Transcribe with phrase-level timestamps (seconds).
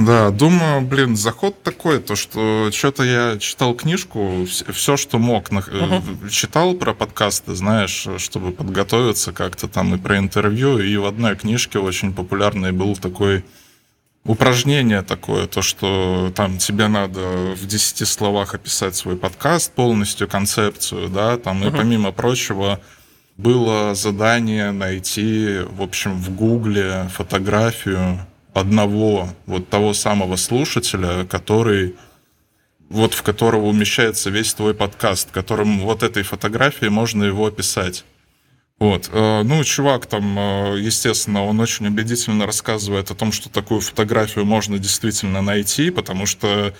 [0.00, 6.28] Да, думаю, блин, заход такой, то что что-то я читал книжку, все, что мог, uh-huh.
[6.30, 11.78] читал про подкасты, знаешь, чтобы подготовиться как-то там и про интервью, и в одной книжке
[11.78, 13.44] очень популярный был такой
[14.24, 21.10] упражнение такое, то, что там тебе надо в 10 словах описать свой подкаст, полностью концепцию,
[21.10, 21.68] да, там, uh-huh.
[21.68, 22.80] и помимо прочего,
[23.36, 28.18] было задание найти, в общем, в Гугле фотографию
[28.54, 31.94] одного вот того самого слушателя, который
[32.90, 38.04] вот в которого умещается весь твой подкаст, которым вот этой фотографией можно его описать.
[38.80, 39.10] Вот.
[39.12, 44.44] Э, ну, чувак там, э, естественно, он очень убедительно рассказывает о том, что такую фотографию
[44.44, 46.74] можно действительно найти, потому что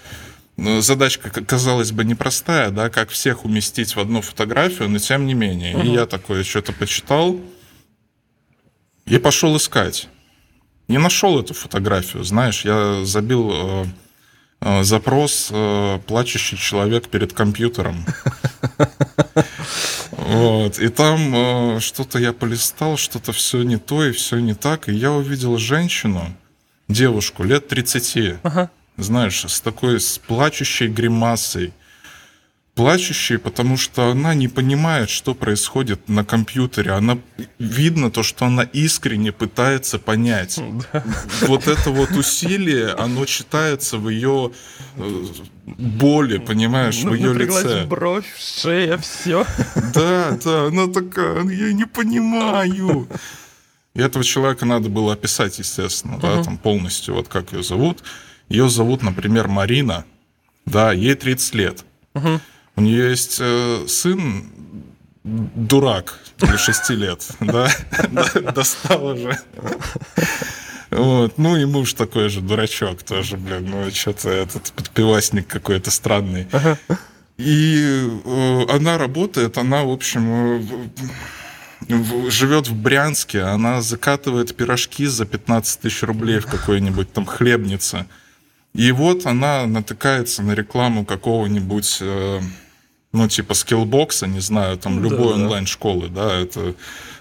[0.56, 5.34] э, задачка, казалось бы, непростая, да, как всех уместить в одну фотографию, но тем не
[5.34, 5.76] менее.
[5.76, 5.86] Угу.
[5.86, 7.38] И я такое что-то почитал
[9.04, 10.08] и пошел искать
[10.90, 12.24] не нашел эту фотографию.
[12.24, 13.84] Знаешь, я забил э,
[14.60, 18.04] э, запрос э, плачущий человек перед компьютером.
[20.10, 20.78] Вот.
[20.78, 24.88] И там э, что-то я полистал, что-то все не то и все не так.
[24.88, 26.22] И я увидел женщину,
[26.88, 28.70] девушку лет 30, ага.
[28.96, 31.72] знаешь, с такой с плачущей гримасой,
[32.74, 36.92] плачущей, потому что она не понимает, что происходит на компьютере.
[36.92, 37.18] Она
[37.58, 40.60] видно то, что она искренне пытается понять.
[40.92, 41.04] Да.
[41.42, 44.52] Вот это вот усилие, оно читается в ее
[44.96, 45.24] э,
[45.66, 47.84] боли, понимаешь, ну, в ее лице.
[47.84, 49.44] бровь, шея, все.
[49.94, 53.08] Да, да, она такая, я не понимаю.
[53.94, 58.02] И этого человека надо было описать, естественно, uh да, там полностью, вот как ее зовут.
[58.48, 60.04] Ее зовут, например, Марина.
[60.64, 61.84] Да, ей 30 лет.
[62.14, 62.40] uh
[62.80, 64.50] у нее есть э, сын,
[65.22, 67.70] дурак, для 6 лет, да,
[68.54, 69.38] достал уже.
[70.90, 71.36] Вот.
[71.36, 76.46] Ну и муж такой же дурачок тоже, блин, ну что-то этот подпивасник какой-то странный.
[77.36, 80.64] И э, она работает, она, в общем,
[81.88, 88.06] э, живет в Брянске, она закатывает пирожки за 15 тысяч рублей в какой-нибудь там хлебнице.
[88.74, 92.40] И вот она натыкается на рекламу какого-нибудь э,
[93.12, 96.74] ну, типа скиллбокса, не знаю, там любой да, онлайн-школы, да, это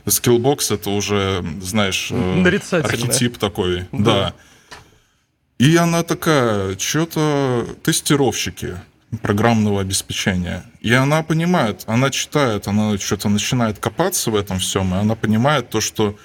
[0.07, 4.13] скиллбокс это уже, знаешь, э, архетип такой, да.
[4.13, 4.33] да.
[5.57, 8.77] И она такая, что-то тестировщики
[9.22, 10.63] программного обеспечения.
[10.81, 15.69] И она понимает, она читает, она что-то начинает копаться в этом всем, и она понимает
[15.69, 16.16] то, что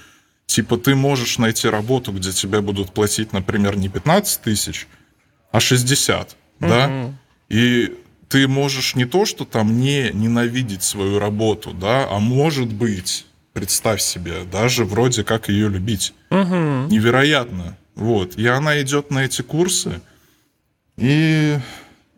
[0.46, 4.86] типа ты можешь найти работу, где тебе будут платить, например, не 15 тысяч,
[5.50, 6.68] а 60, угу.
[6.68, 7.12] да?
[7.48, 7.96] И
[8.34, 14.00] ты можешь не то, что там не ненавидеть свою работу, да, а может быть, представь
[14.00, 16.14] себе, даже вроде как ее любить.
[16.30, 16.88] Угу.
[16.90, 17.78] Невероятно.
[17.94, 18.34] Вот.
[18.34, 20.00] И она идет на эти курсы,
[20.96, 21.56] и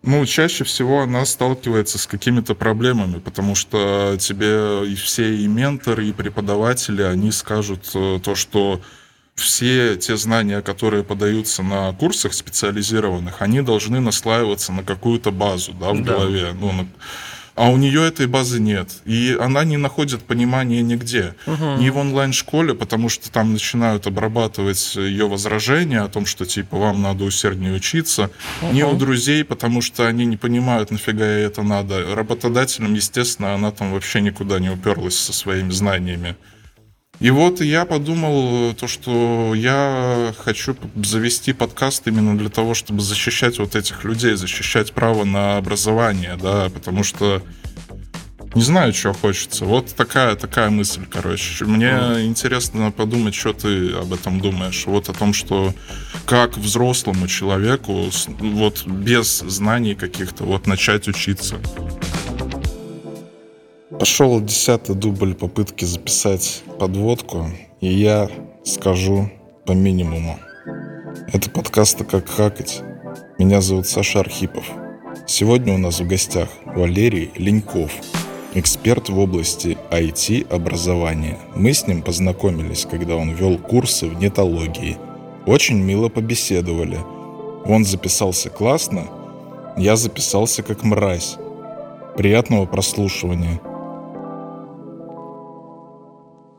[0.03, 6.09] ну, чаще всего она сталкивается с какими-то проблемами, потому что тебе и все и менторы,
[6.09, 8.81] и преподаватели, они скажут э, то, что
[9.37, 15.93] все те знания, которые подаются на курсах специализированных, они должны наслаиваться на какую-то базу да,
[15.93, 16.15] в да.
[16.15, 16.53] голове.
[16.59, 16.89] Ну, на...
[17.55, 18.91] А у нее этой базы нет.
[19.07, 21.35] И она не находит понимания нигде.
[21.47, 21.77] Угу.
[21.79, 27.01] Ни в онлайн-школе, потому что там начинают обрабатывать ее возражения о том, что типа вам
[27.01, 28.31] надо усерднее учиться.
[28.61, 28.73] Угу.
[28.73, 32.15] Ни у друзей, потому что они не понимают, нафига ей это надо.
[32.15, 36.37] Работодателям, естественно, она там вообще никуда не уперлась со своими знаниями.
[37.19, 43.59] И вот я подумал, то, что я хочу завести подкаст именно для того, чтобы защищать
[43.59, 47.43] вот этих людей, защищать право на образование, да, потому что
[48.57, 49.67] не знаю, что хочется.
[49.67, 51.67] Вот такая, такая мысль, короче.
[51.67, 52.25] Мне mm.
[52.25, 54.87] интересно подумать, что ты об этом думаешь.
[54.87, 55.75] Вот о том, что
[56.25, 61.57] как взрослому человеку вот без знаний каких-то вот начать учиться.
[63.99, 67.47] Пошел десятый дубль попытки записать подводку,
[67.81, 68.31] и я
[68.63, 69.31] скажу
[69.65, 70.39] по минимуму.
[71.33, 72.83] Это подкаст «Как хакать».
[73.39, 74.67] Меня зовут Саша Архипов.
[75.27, 77.91] Сегодня у нас в гостях Валерий Леньков,
[78.53, 81.39] эксперт в области IT-образования.
[81.55, 84.99] Мы с ним познакомились, когда он вел курсы в нетологии.
[85.47, 86.99] Очень мило побеседовали.
[87.65, 89.07] Он записался классно,
[89.79, 91.39] я записался как мразь.
[92.17, 93.59] Приятного прослушивания.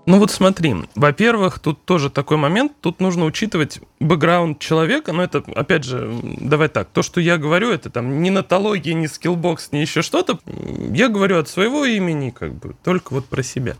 [0.07, 5.43] Ну вот смотри, во-первых, тут тоже такой момент, тут нужно учитывать бэкграунд человека, но это,
[5.53, 9.81] опять же, давай так, то, что я говорю, это там не Нетология, не скиллбокс, не
[9.81, 10.39] еще что-то,
[10.93, 13.75] я говорю от своего имени, как бы, только вот про себя.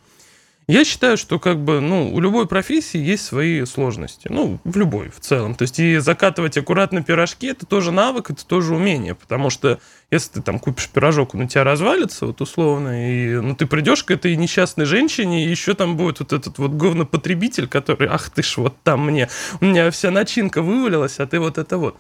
[0.70, 4.28] Я считаю, что как бы, ну, у любой профессии есть свои сложности.
[4.30, 5.56] Ну, в любой в целом.
[5.56, 9.16] То есть и закатывать аккуратно пирожки, это тоже навык, это тоже умение.
[9.16, 9.80] Потому что
[10.12, 14.04] если ты там купишь пирожок, он у тебя развалится, вот условно, и ну, ты придешь
[14.04, 18.44] к этой несчастной женщине, и еще там будет вот этот вот говнопотребитель, который, ах ты
[18.44, 19.30] ж, вот там мне,
[19.62, 21.96] у меня вся начинка вывалилась, а ты вот это вот.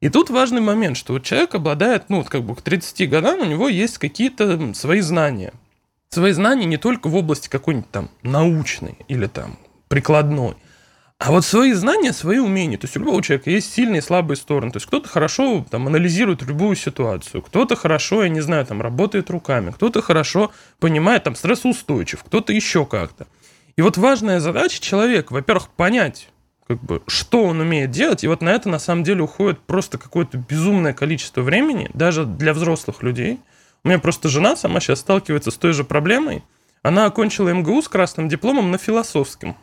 [0.00, 3.44] И тут важный момент, что вот человек обладает, ну, как бы к 30 годам у
[3.44, 5.52] него есть какие-то свои знания
[6.10, 9.58] свои знания не только в области какой-нибудь там научной или там
[9.88, 10.56] прикладной,
[11.18, 12.78] а вот свои знания, свои умения.
[12.78, 14.70] То есть у любого человека есть сильные и слабые стороны.
[14.70, 19.28] То есть кто-то хорошо там, анализирует любую ситуацию, кто-то хорошо, я не знаю, там работает
[19.30, 23.26] руками, кто-то хорошо понимает там стрессоустойчив, кто-то еще как-то.
[23.76, 26.28] И вот важная задача человека, во-первых, понять,
[26.68, 29.98] как бы, что он умеет делать, и вот на это на самом деле уходит просто
[29.98, 33.40] какое-то безумное количество времени, даже для взрослых людей–
[33.84, 36.42] у меня просто жена сама сейчас сталкивается с той же проблемой.
[36.82, 39.56] Она окончила МГУ с красным дипломом на философском.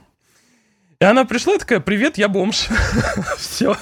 [1.00, 2.70] И она пришла такая, привет, я бомж.
[3.38, 3.76] Все.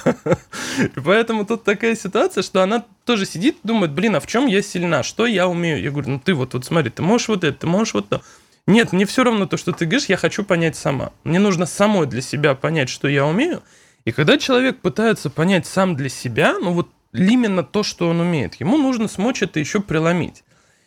[0.96, 5.02] Поэтому тут такая ситуация, что она тоже сидит, думает, блин, а в чем я сильна,
[5.04, 5.80] что я умею?
[5.80, 8.22] Я говорю, ну ты вот, вот смотри, ты можешь вот это, ты можешь вот то.
[8.66, 11.12] Нет, мне все равно то, что ты говоришь, я хочу понять сама.
[11.22, 13.62] Мне нужно самой для себя понять, что я умею.
[14.04, 18.56] И когда человек пытается понять сам для себя, ну вот именно то, что он умеет.
[18.56, 20.44] Ему нужно смочь это еще преломить.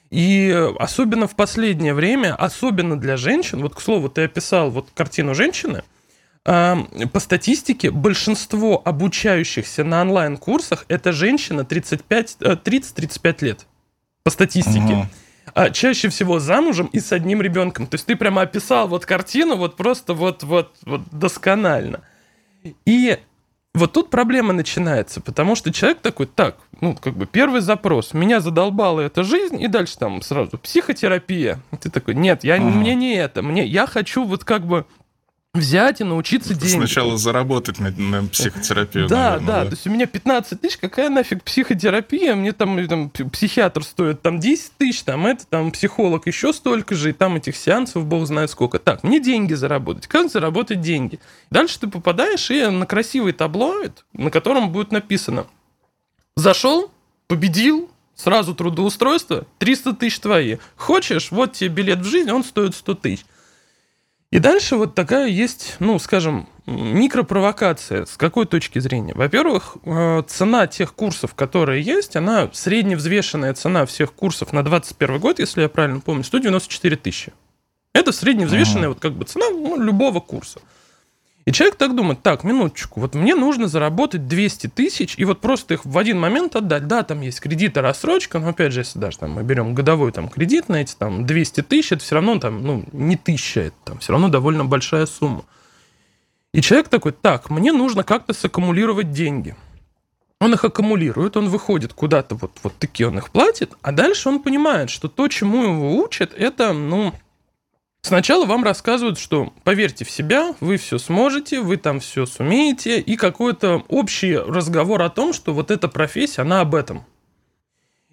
[0.09, 5.33] И особенно в последнее время, особенно для женщин, вот, к слову, ты описал вот картину
[5.33, 5.83] женщины,
[6.43, 13.65] по статистике, большинство обучающихся на онлайн-курсах это женщина 35, 30-35 э, лет.
[14.23, 14.93] По статистике.
[14.93, 15.07] Угу.
[15.53, 17.85] А чаще всего замужем и с одним ребенком.
[17.85, 22.01] То есть ты прямо описал вот картину вот просто вот, вот, вот досконально.
[22.85, 23.17] И
[23.77, 28.39] вот тут проблема начинается, потому что человек такой, так, ну, как бы первый запрос, меня
[28.39, 31.59] задолбала эта жизнь, и дальше там сразу психотерапия.
[31.79, 32.65] Ты такой, нет, я, ага.
[32.65, 34.85] мне не это, мне, я хочу вот как бы
[35.53, 36.75] взять и научиться деньги.
[36.75, 39.07] Сначала заработать на, на психотерапию.
[39.07, 39.69] Да, наверное, да, да.
[39.69, 42.35] То есть у меня 15 тысяч, какая нафиг психотерапия?
[42.35, 47.09] Мне там, там психиатр стоит там 10 тысяч, там это, там психолог еще столько же,
[47.09, 48.79] и там этих сеансов бог знает сколько.
[48.79, 50.07] Так, мне деньги заработать.
[50.07, 51.19] Как заработать деньги?
[51.49, 55.47] Дальше ты попадаешь и на красивый таблоид, на котором будет написано
[56.35, 56.91] «Зашел,
[57.27, 60.57] победил, сразу трудоустройство, 300 тысяч твои.
[60.75, 63.25] Хочешь, вот тебе билет в жизнь, он стоит 100 тысяч.
[64.31, 68.05] И дальше вот такая есть, ну, скажем, микропровокация.
[68.05, 69.13] С какой точки зрения?
[69.15, 75.39] Во-первых, э, цена тех курсов, которые есть, она средневзвешенная цена всех курсов на 2021 год,
[75.39, 77.31] если я правильно помню, 194 тысячи.
[77.93, 78.89] Это средневзвешенная uh-huh.
[78.89, 80.59] вот как бы цена ну, любого курса.
[81.47, 85.75] И человек так думает, так, минуточку, вот мне нужно заработать 200 тысяч и вот просто
[85.75, 86.87] их в один момент отдать.
[86.87, 90.11] Да, там есть кредит и рассрочка, но опять же, если даже там мы берем годовой
[90.11, 93.75] там кредит на эти там 200 тысяч, это все равно там, ну, не тысяча, это
[93.85, 95.45] там все равно довольно большая сумма.
[96.53, 99.55] И человек такой, так, мне нужно как-то саккумулировать деньги.
[100.41, 104.43] Он их аккумулирует, он выходит куда-то, вот, вот такие он их платит, а дальше он
[104.43, 107.13] понимает, что то, чему его учат, это, ну,
[108.07, 113.17] Сначала вам рассказывают, что поверьте в себя, вы все сможете, вы там все сумеете, и
[113.17, 117.03] какой-то общий разговор о том, что вот эта профессия, она об этом.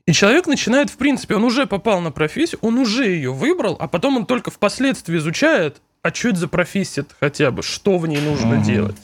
[0.05, 3.87] И человек начинает, в принципе, он уже попал на профессию, он уже ее выбрал, а
[3.87, 8.21] потом он только впоследствии изучает, а что это за профессия хотя бы, что в ней
[8.21, 8.65] нужно mm-hmm.
[8.65, 8.97] делать.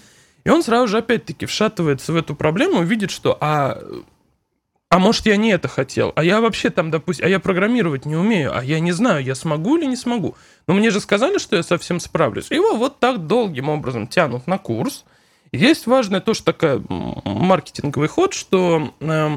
[0.42, 3.80] И он сразу же опять-таки вшатывается в эту проблему видит, что а
[4.92, 8.16] а может, я не это хотел, а я вообще там, допустим, а я программировать не
[8.16, 10.34] умею, а я не знаю, я смогу или не смогу.
[10.70, 12.52] Но мне же сказали, что я совсем справлюсь.
[12.52, 15.04] Его вот так долгим образом тянут на курс.
[15.50, 19.30] есть важное тоже такая маркетинговый ход, что э,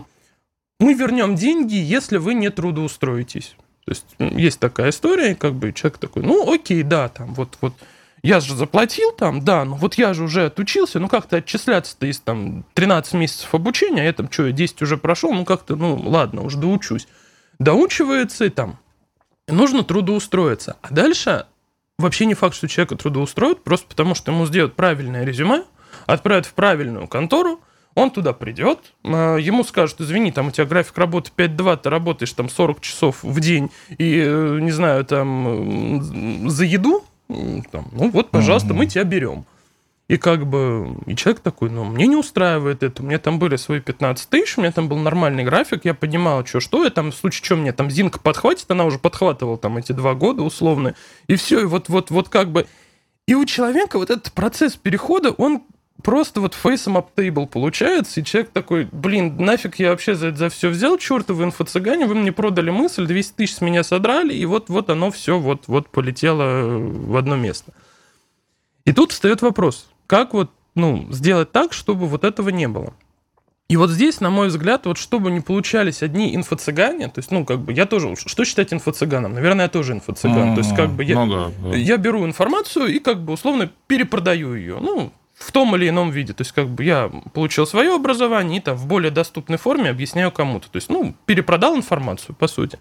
[0.79, 3.55] мы вернем деньги, если вы не трудоустроитесь.
[3.83, 7.73] То есть есть такая история, как бы человек такой, ну окей, да, там вот, вот
[8.21, 12.19] я же заплатил там, да, ну вот я же уже отучился, ну как-то отчисляться-то из
[12.19, 16.43] там 13 месяцев обучения, а я там что, 10 уже прошел, ну как-то, ну ладно,
[16.43, 17.07] уже доучусь.
[17.57, 18.77] Доучивается и там.
[19.47, 20.77] Нужно трудоустроиться.
[20.81, 21.45] А дальше
[21.97, 25.63] вообще не факт, что человека трудоустроят, просто потому что ему сделают правильное резюме,
[26.05, 27.59] отправят в правильную контору,
[27.95, 32.33] он туда придет, а, ему скажут, извини, там у тебя график работы 5-2, ты работаешь
[32.33, 37.03] там 40 часов в день и, э, не знаю, там за еду
[37.71, 38.73] там, ну вот, пожалуйста, mm-hmm.
[38.73, 39.45] мы тебя берем.
[40.13, 43.55] И как бы, и человек такой, ну, мне не устраивает это, у меня там были
[43.55, 47.11] свои 15 тысяч, у меня там был нормальный график, я понимал, что, что я там,
[47.11, 50.93] в случае чего мне там Зинка подхватит, она уже подхватывала там эти два года условно,
[51.25, 52.67] и все, и вот, вот, вот как бы...
[53.25, 55.63] И у человека вот этот процесс перехода, он
[56.03, 60.69] просто вот фейсом table получается, и человек такой, блин, нафиг я вообще за, за все
[60.69, 64.91] взял, чертовы инфо-цыгане, вы мне продали мысль, 200 тысяч с меня содрали, и вот, вот
[64.91, 67.73] оно все вот, вот полетело в одно место.
[68.85, 72.93] И тут встает вопрос, как вот ну, сделать так, чтобы вот этого не было.
[73.69, 77.45] И вот здесь, на мой взгляд, вот чтобы не получались одни инфо-цыгане, то есть, ну,
[77.45, 79.33] как бы, я тоже, что считать инфо-цыганом?
[79.33, 80.49] Наверное, я тоже инфо-цыган.
[80.49, 80.55] Mm-hmm.
[80.55, 81.75] То есть, как бы, я, ну, да, да.
[81.75, 84.77] я беру информацию и, как бы, условно перепродаю ее.
[84.79, 86.33] Ну, в том или ином виде.
[86.33, 90.31] То есть, как бы я получил свое образование и там в более доступной форме объясняю
[90.31, 90.69] кому-то.
[90.69, 92.77] То есть, ну, перепродал информацию, по сути.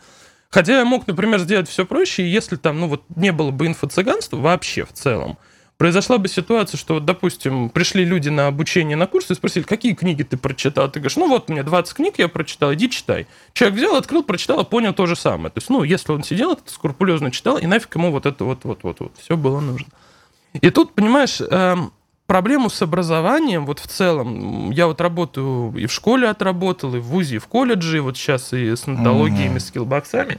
[0.51, 4.37] Хотя я мог, например, сделать все проще, если там, ну, вот не было бы инфо-цыганства
[4.37, 5.39] вообще в целом,
[5.79, 9.95] произошла бы ситуация, что, вот, допустим, пришли люди на обучение на курс и спросили, какие
[9.95, 10.91] книги ты прочитал?
[10.91, 13.27] Ты говоришь, ну вот, у меня 20 книг я прочитал, иди читай.
[13.53, 15.51] Человек взял, открыл, прочитал, и понял то же самое.
[15.51, 19.13] То есть, ну, если он сидел, это скрупулезно читал, и нафиг ему вот это вот-вот-вот,
[19.19, 19.89] все было нужно.
[20.61, 21.93] И тут, понимаешь, эм,
[22.27, 27.05] проблему с образованием, вот в целом, я вот работаю и в школе отработал, и в
[27.05, 29.61] ВУЗе, и в колледже, и вот сейчас и с нотологиями, mm-hmm.
[29.61, 30.39] скиллбоксами.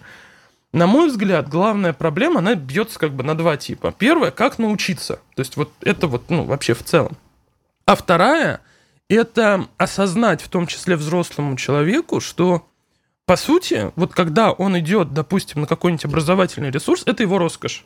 [0.73, 3.93] На мой взгляд, главная проблема, она бьется как бы на два типа.
[3.97, 5.19] Первое, как научиться.
[5.35, 7.15] То есть вот это вот, ну, вообще в целом.
[7.85, 8.59] А вторая,
[9.07, 12.67] это осознать, в том числе взрослому человеку, что
[13.25, 17.85] по сути, вот когда он идет, допустим, на какой-нибудь образовательный ресурс, это его роскошь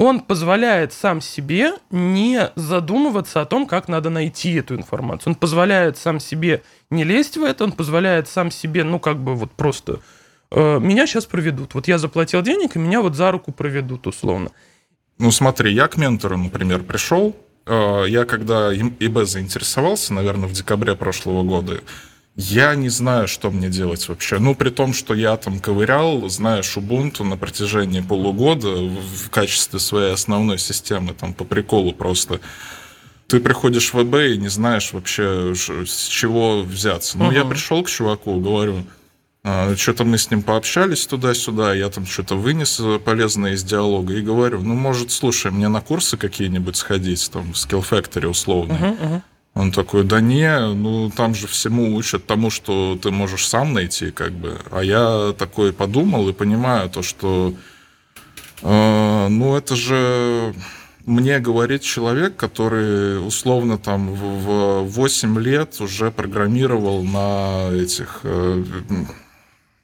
[0.00, 5.32] он позволяет сам себе не задумываться о том, как надо найти эту информацию.
[5.32, 9.34] Он позволяет сам себе не лезть в это, он позволяет сам себе, ну, как бы
[9.34, 10.00] вот просто
[10.58, 11.74] меня сейчас проведут.
[11.74, 14.50] Вот я заплатил денег, и меня вот за руку проведут, условно.
[15.18, 17.36] Ну, смотри, я к ментору, например, пришел.
[17.66, 21.80] Э, я когда ИБ заинтересовался, наверное, в декабре прошлого года,
[22.36, 24.38] я не знаю, что мне делать вообще.
[24.38, 30.14] Ну, при том, что я там ковырял, знаешь, Ubuntu на протяжении полугода в качестве своей
[30.14, 32.40] основной системы, там, по приколу просто.
[33.26, 37.18] Ты приходишь в ВБ и не знаешь вообще, с чего взяться.
[37.18, 37.34] Ну, uh-huh.
[37.34, 38.99] я пришел к чуваку, говорю, «А,
[39.76, 44.60] что-то мы с ним пообщались туда-сюда, я там что-то вынес полезное из диалога и говорю,
[44.60, 48.72] ну, может, слушай, мне на курсы какие-нибудь сходить, там, в Skill Factory условно.
[48.72, 49.22] Uh-huh, uh-huh.
[49.54, 54.10] Он такой, да не, ну там же всему учат тому, что ты можешь сам найти,
[54.10, 54.58] как бы.
[54.70, 57.54] А я такой подумал и понимаю то, что,
[58.62, 60.54] э, ну это же
[61.04, 68.64] мне говорит человек, который условно там в 8 лет уже программировал на этих э,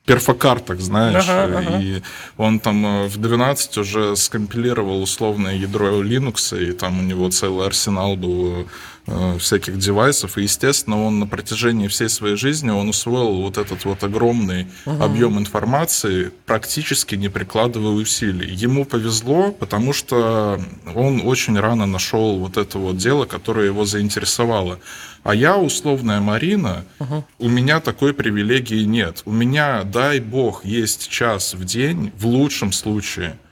[0.07, 1.79] перфокартах, знаешь, ага, ага.
[1.81, 2.01] и
[2.37, 7.67] он там э, в 12 уже скомпилировал условное ядро Linux, и там у него целый
[7.67, 8.67] арсенал был
[9.09, 10.37] Э, всяких девайсов.
[10.37, 15.01] И, естественно, он на протяжении всей своей жизни он усвоил вот этот вот огромный угу.
[15.01, 18.53] объем информации, практически не прикладывая усилий.
[18.53, 20.61] Ему повезло, потому что
[20.93, 24.81] он очень рано нашел вот это вот дело, которое его заинтересовало.
[25.27, 27.25] А я, условная Марина, угу.
[27.39, 29.23] у меня такой привилегии нет.
[29.25, 33.37] У меня, дай бог, есть час в день, в лучшем случае–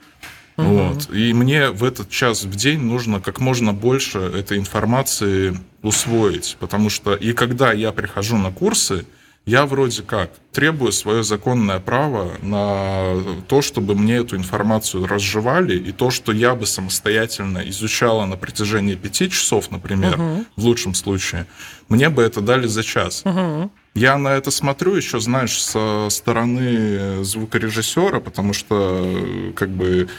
[0.57, 0.67] Угу.
[0.67, 1.09] Вот.
[1.13, 6.89] И мне в этот час в день нужно как можно больше этой информации усвоить, потому
[6.89, 9.05] что и когда я прихожу на курсы,
[9.45, 13.15] я вроде как требую свое законное право на
[13.47, 18.95] то, чтобы мне эту информацию разжевали, и то, что я бы самостоятельно изучала на протяжении
[18.95, 20.45] пяти часов, например, угу.
[20.55, 21.45] в лучшем случае,
[21.89, 23.23] мне бы это дали за час.
[23.25, 23.71] Угу.
[23.95, 30.09] Я на это смотрю еще, знаешь, со стороны звукорежиссера, потому что как бы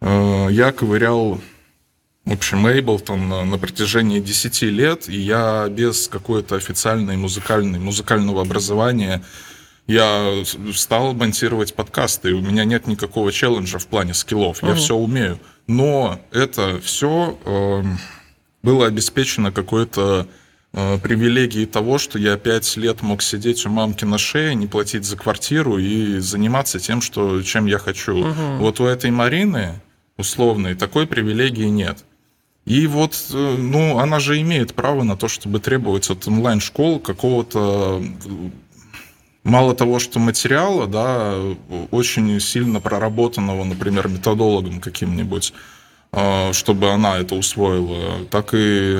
[0.00, 1.40] Э, я ковырял
[2.28, 9.22] в общем, Эйблтон на, протяжении 10 лет, и я без какой-то официальной музыкальной, музыкального образования
[9.86, 10.44] я
[10.74, 14.76] стал монтировать подкасты, и у меня нет никакого челленджа в плане скиллов, я угу.
[14.76, 15.40] все умею.
[15.66, 17.82] Но это все э,
[18.62, 20.28] было обеспечено какой-то
[20.74, 25.06] э, привилегией того, что я пять лет мог сидеть у мамки на шее, не платить
[25.06, 28.18] за квартиру и заниматься тем, что, чем я хочу.
[28.18, 28.56] Угу.
[28.58, 29.80] Вот у этой Марины
[30.18, 32.04] условной, такой привилегии нет.
[32.68, 38.02] И вот, э, ну, она же имеет право на то, чтобы требовать от онлайн-школ какого-то
[39.42, 41.34] мало того, что материала, да,
[41.90, 45.54] очень сильно проработанного, например, методологом каким-нибудь,
[46.12, 48.98] э, чтобы она это усвоила, так и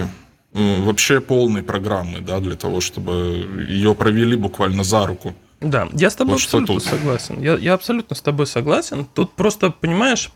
[0.55, 5.35] э, вообще полной программы, да, для того, чтобы ее провели буквально за руку.
[5.61, 7.43] Да, я с тобой вот абсолютно согласен.
[7.43, 9.07] Я, я абсолютно с тобой согласен.
[9.13, 10.31] Тут просто, понимаешь,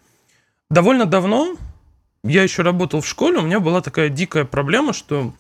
[0.68, 1.56] довольно давно,
[2.24, 5.32] я еще работал в школе, у меня была такая дикая проблема, что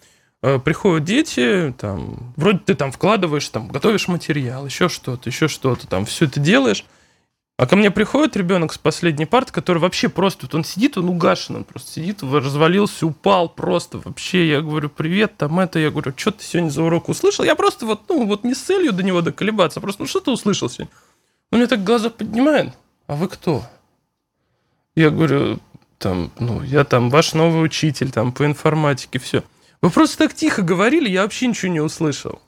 [0.42, 5.86] э, приходят дети, там, вроде ты там вкладываешь, там, готовишь материал, еще что-то, еще что-то,
[5.86, 6.84] там, все это делаешь,
[7.58, 11.08] А ко мне приходит ребенок с последней парты, который вообще просто, вот он сидит, он
[11.08, 14.48] угашен, он просто сидит, развалился, упал просто вообще.
[14.48, 17.44] Я говорю, привет, там это, я говорю, что ты сегодня за урок услышал?
[17.44, 20.20] Я просто вот, ну, вот не с целью до него доколебаться, а просто, ну, что
[20.20, 20.92] ты услышал сегодня?
[21.52, 22.72] Он мне так глаза поднимает,
[23.06, 23.62] а вы кто?
[24.96, 25.60] Я говорю,
[26.02, 29.42] там, ну, я там ваш новый учитель, там, по информатике, все.
[29.80, 32.42] Вы просто так тихо говорили, я вообще ничего не услышал.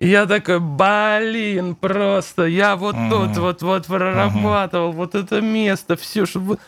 [0.00, 3.10] И я такой, блин, просто я вот uh-huh.
[3.10, 4.96] тут вот вот прорабатывал uh-huh.
[4.96, 6.58] вот это место, все, чтобы...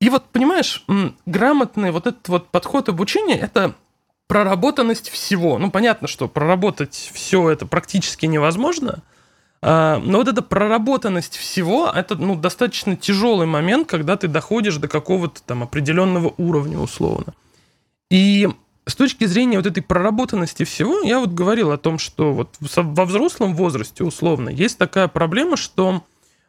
[0.00, 0.84] И вот, понимаешь,
[1.26, 3.74] грамотный вот этот вот подход обучения, это
[4.26, 5.58] проработанность всего.
[5.58, 9.15] Ну, понятно, что проработать все это практически невозможно, а,
[9.62, 15.42] но вот эта проработанность всего, это ну, достаточно тяжелый момент, когда ты доходишь до какого-то
[15.42, 17.34] там определенного уровня условно.
[18.10, 18.48] И
[18.86, 23.04] с точки зрения вот этой проработанности всего, я вот говорил о том, что вот во
[23.04, 26.02] взрослом возрасте, условно, есть такая проблема, что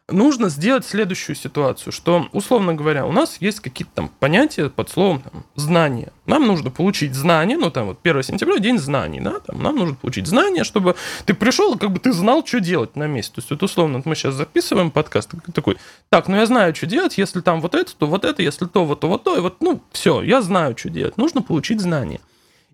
[0.08, 5.20] нужно сделать следующую ситуацию, что, условно говоря, у нас есть какие-то там понятия под словом
[5.20, 6.12] там, знания.
[6.26, 9.94] Нам нужно получить знания, ну там вот 1 сентября день знаний, да, там нам нужно
[9.94, 10.96] получить знания, чтобы
[11.26, 13.34] ты пришел, как бы ты знал, что делать на месте.
[13.36, 15.76] То есть вот условно мы сейчас записываем подкаст, такой,
[16.08, 18.84] так, ну я знаю, что делать, если там вот это, то вот это, если то,
[18.84, 21.16] вот то, вот то, и вот, ну, все, я знаю, что делать.
[21.16, 22.20] Нужно получить знания.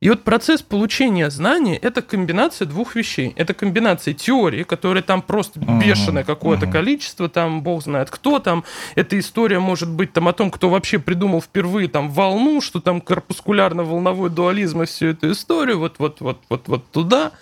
[0.05, 3.33] И вот процесс получения знаний– это комбинация двух вещей.
[3.37, 8.65] Это комбинация теории, которая там просто бешеное какое-то количество, там бог знает кто там.
[8.97, 13.01] Эта история может быть там о том, кто вообще придумал впервые там волну, что там
[13.01, 17.33] корпускулярно-волновой дуализм и всю эту историю, вот, вот, вот, вот, вот туда.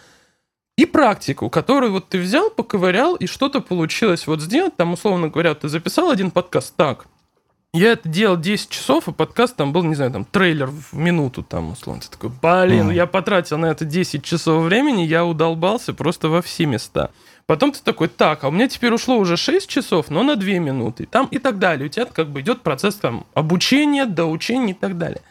[0.79, 4.77] И практику, которую вот ты взял, поковырял, и что-то получилось вот сделать.
[4.77, 7.07] Там, условно говоря, ты записал один подкаст так,
[7.75, 11.43] я это делал 10 часов, и подкаст там был, не знаю, там трейлер в минуту,
[11.43, 12.03] там, условно.
[12.03, 12.95] Ты такой, блин, mm.
[12.95, 17.11] я потратил на это 10 часов времени, я удолбался просто во все места.
[17.47, 20.51] Потом ты такой, так, а у меня теперь ушло уже 6 часов, но на 2
[20.59, 21.87] минуты, там и так далее.
[21.87, 25.23] У тебя как бы идет процесс там обучения, доучения и так далее.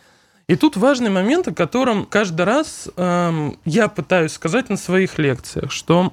[0.47, 5.71] И тут важный момент, о котором каждый раз эм, я пытаюсь сказать на своих лекциях,
[5.71, 6.11] что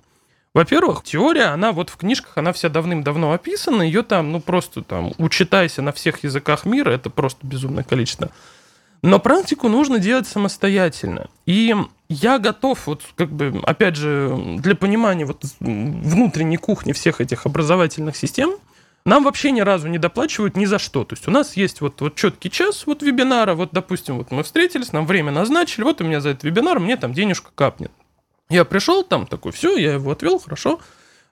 [0.55, 5.13] во-первых, теория, она вот в книжках, она вся давным-давно описана, ее там, ну просто там,
[5.19, 8.31] учитайся на всех языках мира, это просто безумное количество.
[9.03, 11.29] Но практику нужно делать самостоятельно.
[11.47, 11.75] И
[12.09, 18.17] я готов, вот как бы, опять же, для понимания вот внутренней кухни всех этих образовательных
[18.17, 18.57] систем,
[19.05, 21.05] нам вообще ни разу не доплачивают ни за что.
[21.05, 24.43] То есть у нас есть вот, вот четкий час вот вебинара, вот, допустим, вот мы
[24.43, 27.93] встретились, нам время назначили, вот у меня за этот вебинар мне там денежка капнет.
[28.51, 30.81] Я пришел там такой, все, я его отвел, хорошо.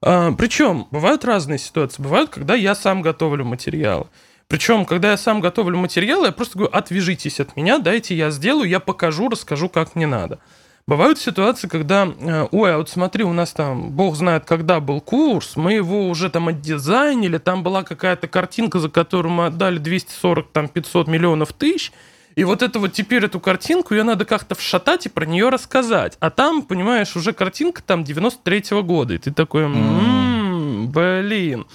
[0.02, 2.02] А, причем бывают разные ситуации.
[2.02, 4.06] Бывают, когда я сам готовлю материалы.
[4.48, 8.68] Причем, когда я сам готовлю материалы, я просто говорю, отвяжитесь от меня, дайте я сделаю,
[8.68, 10.38] я покажу, расскажу, как мне надо.
[10.86, 15.00] Бывают ситуации, когда, э, ой, а вот смотри, у нас там, бог знает, когда был
[15.00, 20.52] курс, мы его уже там отдизайнили, там была какая-то картинка, за которую мы отдали 240,
[20.52, 21.90] там, 500 миллионов тысяч,
[22.36, 26.18] и вот это вот теперь эту картинку, ее надо как-то вшатать и про нее рассказать.
[26.20, 29.14] А там, понимаешь, уже картинка там 93-го года.
[29.14, 29.66] И ты такой,
[30.86, 31.66] блин.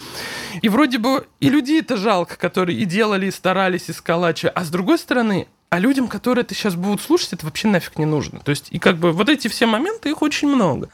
[0.62, 4.52] И вроде бы и людей это жалко, которые и делали, и старались, и скалачи.
[4.54, 8.06] А с другой стороны, а людям, которые это сейчас будут слушать, это вообще нафиг не
[8.06, 8.40] нужно.
[8.42, 10.90] То есть, и как бы вот эти все моменты, их очень много.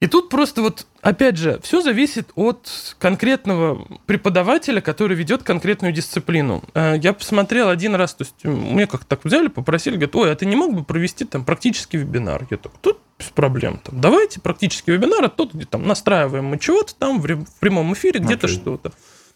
[0.00, 6.62] И тут просто вот, опять же, все зависит от конкретного преподавателя, который ведет конкретную дисциплину.
[6.74, 10.36] Э, я посмотрел один раз, то есть мне как-то так взяли, попросили, говорят, ой, а
[10.36, 12.46] ты не мог бы провести там практический вебинар?
[12.48, 13.80] Я так, тут без проблем.
[13.82, 18.20] Там, давайте практический вебинар, а тот, где там настраиваем мы чего-то там в прямом эфире,
[18.20, 18.50] где-то okay.
[18.50, 18.92] что-то.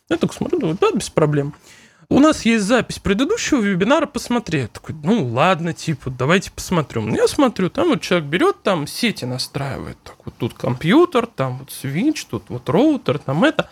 [0.08, 1.54] Я так смотрю, да, без проблем
[2.12, 4.60] у нас есть запись предыдущего вебинара, посмотри.
[4.60, 7.12] Я такой, ну ладно, типа, давайте посмотрим.
[7.14, 9.96] Я смотрю, там вот человек берет, там сети настраивает.
[10.04, 13.70] Так вот тут компьютер, там вот свич, тут вот роутер, там это.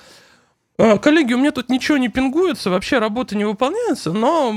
[0.82, 4.50] А, коллеги, у меня тут ничего не пингуется, вообще работа не выполняется, но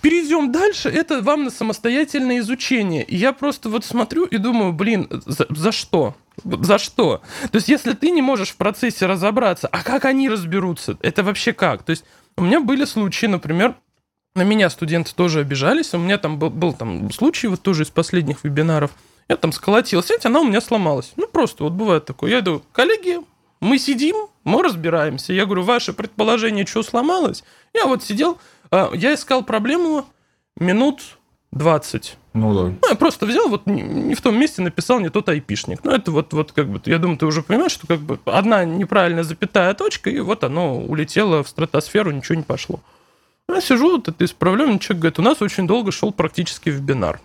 [0.00, 3.04] перейдем дальше, это вам на самостоятельное изучение.
[3.08, 6.14] Я просто вот смотрю и думаю, блин, за, за что?
[6.42, 7.20] За что?
[7.50, 10.96] То есть, если ты не можешь в процессе разобраться, а как они разберутся?
[11.02, 11.82] Это вообще как?
[11.82, 12.06] То есть,
[12.38, 13.74] у меня были случаи, например,
[14.34, 17.90] на меня студенты тоже обижались, у меня там был, был там случай вот тоже из
[17.90, 18.92] последних вебинаров,
[19.28, 21.12] я там сколотил сеть, она у меня сломалась.
[21.16, 22.30] Ну, просто вот бывает такое.
[22.30, 23.18] Я иду, коллеги,
[23.60, 25.32] мы сидим, мы разбираемся.
[25.32, 27.44] Я говорю, ваше предположение, что сломалось?
[27.74, 28.38] Я вот сидел,
[28.70, 30.06] а, я искал проблему
[30.58, 31.18] минут
[31.52, 32.16] 20.
[32.34, 32.62] Ну да.
[32.82, 35.82] Ну, я просто взял, вот не в том месте написал не тот айпишник.
[35.84, 38.64] Ну, это вот, вот как бы, я думаю, ты уже понимаешь, что как бы одна
[38.64, 42.80] неправильная запятая точка, и вот оно улетело в стратосферу, ничего не пошло.
[43.48, 47.20] Я сижу, вот это исправляю, человек говорит, у нас очень долго шел практически вебинар.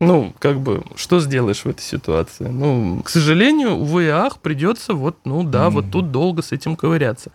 [0.00, 2.44] Ну, как бы, что сделаешь в этой ситуации?
[2.44, 5.70] Ну, к сожалению, увы и ах, придется вот, ну да, mm-hmm.
[5.70, 7.30] вот тут долго с этим ковыряться.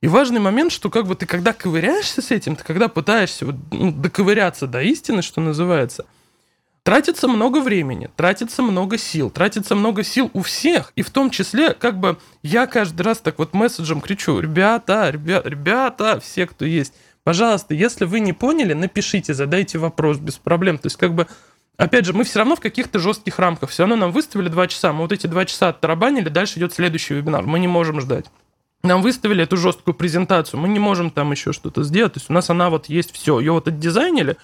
[0.00, 3.56] И важный момент, что как бы ты когда ковыряешься с этим, ты когда пытаешься вот,
[3.70, 6.06] ну, доковыряться до истины, что называется,
[6.82, 11.74] тратится много времени, тратится много сил, тратится много сил у всех, и в том числе,
[11.74, 16.94] как бы, я каждый раз так вот месседжем кричу, ребята, ребята, ребята, все, кто есть,
[17.24, 20.78] пожалуйста, если вы не поняли, напишите, задайте вопрос без проблем.
[20.78, 21.26] То есть, как бы,
[21.78, 23.70] Опять же, мы все равно в каких-то жестких рамках.
[23.70, 24.92] Все равно нам выставили два часа.
[24.92, 27.44] Мы вот эти два часа оттарабанили, дальше идет следующий вебинар.
[27.44, 28.26] Мы не можем ждать.
[28.82, 32.14] Нам выставили эту жесткую презентацию, мы не можем там еще что-то сделать.
[32.14, 33.38] То есть у нас она вот есть все.
[33.38, 34.36] Ее вот отдизайнили,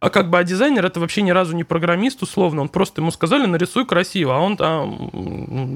[0.00, 3.10] а как бы а дизайнер это вообще ни разу не программист условно, он просто ему
[3.10, 5.10] сказали нарисуй красиво, а он там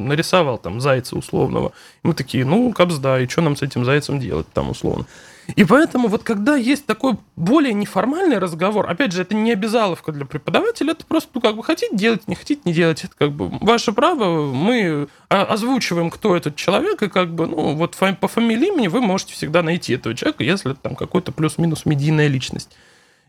[0.09, 1.73] нарисовал там зайца условного.
[2.03, 5.07] И мы такие, ну капсда, и что нам с этим зайцем делать там условно.
[5.55, 10.25] И поэтому вот когда есть такой более неформальный разговор, опять же, это не обязаловка для
[10.25, 13.49] преподавателя, это просто, ну, как бы хотите делать, не хотите не делать, это как бы
[13.61, 18.89] ваше право, мы озвучиваем, кто этот человек, и как бы, ну, вот по фамилии имени
[18.89, 22.71] вы можете всегда найти этого человека, если это там какой-то плюс-минус медийная личность.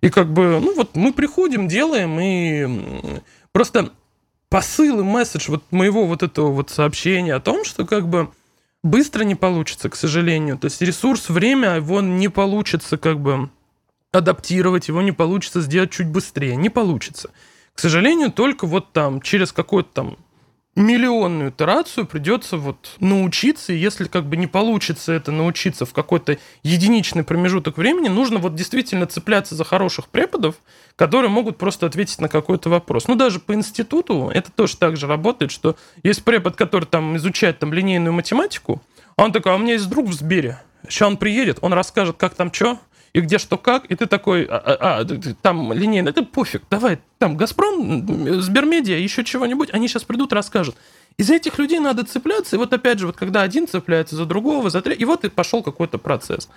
[0.02, 3.92] И как бы, ну, вот мы приходим, делаем, и просто
[4.50, 8.30] посыл и месседж вот моего вот этого вот сообщения о том, что как бы
[8.84, 10.58] быстро не получится, к сожалению.
[10.58, 13.50] То есть ресурс, время, его не получится как бы
[14.12, 16.56] адаптировать, его не получится сделать чуть быстрее.
[16.56, 17.32] Не получится.
[17.74, 20.18] К сожалению, только вот там через какой-то там
[20.78, 26.38] миллионную итерацию придется вот научиться, и если как бы не получится это научиться в какой-то
[26.62, 30.56] единичный промежуток времени, нужно вот действительно цепляться за хороших преподов,
[30.96, 33.08] которые могут просто ответить на какой-то вопрос.
[33.08, 37.58] Ну, даже по институту это тоже так же работает, что есть препод, который там изучает
[37.58, 38.84] там линейную математику,
[39.16, 42.18] а он такой, а у меня есть друг в Сбере, сейчас он приедет, он расскажет,
[42.18, 42.78] как там что,
[43.14, 45.06] и где что как, и ты такой, а, а, а
[45.42, 50.76] там линейно, это пофиг, давай, там Газпром, Сбермедиа, еще чего-нибудь, они сейчас придут, расскажут.
[51.18, 54.70] Из этих людей надо цепляться, и вот опять же, вот когда один цепляется за другого,
[54.70, 56.50] за третьего, и вот и пошел какой-то процесс.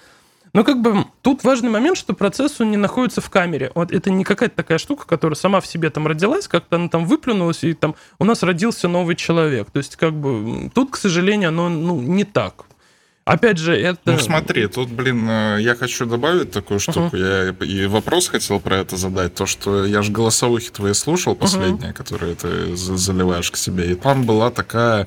[0.52, 3.70] Но как бы тут важный момент, что процесс он не находится в камере.
[3.74, 7.04] Вот это не какая-то такая штука, которая сама в себе там родилась, как-то она там
[7.04, 9.70] выплюнулась, и там у нас родился новый человек.
[9.70, 12.66] То есть как бы тут, к сожалению, оно ну, не так.
[13.30, 14.00] Опять же, это...
[14.06, 17.16] Ну, смотри, тут, блин, э, я хочу добавить такую штуку.
[17.16, 17.54] Uh-huh.
[17.60, 19.36] Я и вопрос хотел про это задать.
[19.36, 21.94] То, что я же голосовухи твои слушал последние, uh-huh.
[21.94, 23.92] которые ты заливаешь к себе.
[23.92, 25.06] И там была такая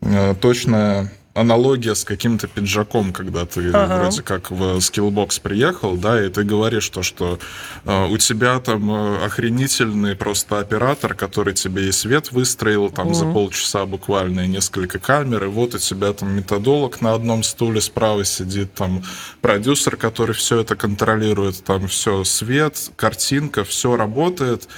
[0.00, 3.98] э, точная аналогия с каким-то пиджаком, когда ты ага.
[3.98, 7.40] вроде как в Skillbox приехал, да, и ты говоришь то, что
[7.84, 13.14] э, у тебя там э, охренительный просто оператор, который тебе и свет выстроил там угу.
[13.14, 17.80] за полчаса буквально, и несколько камер, и вот у тебя там методолог на одном стуле
[17.80, 19.02] справа сидит, там
[19.40, 24.68] продюсер, который все это контролирует, там все свет, картинка, все работает,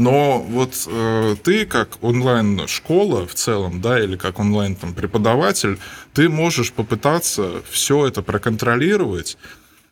[0.00, 5.78] но вот э, ты как онлайн-школа в целом, да, или как онлайн там, преподаватель,
[6.14, 9.36] ты можешь попытаться все это проконтролировать,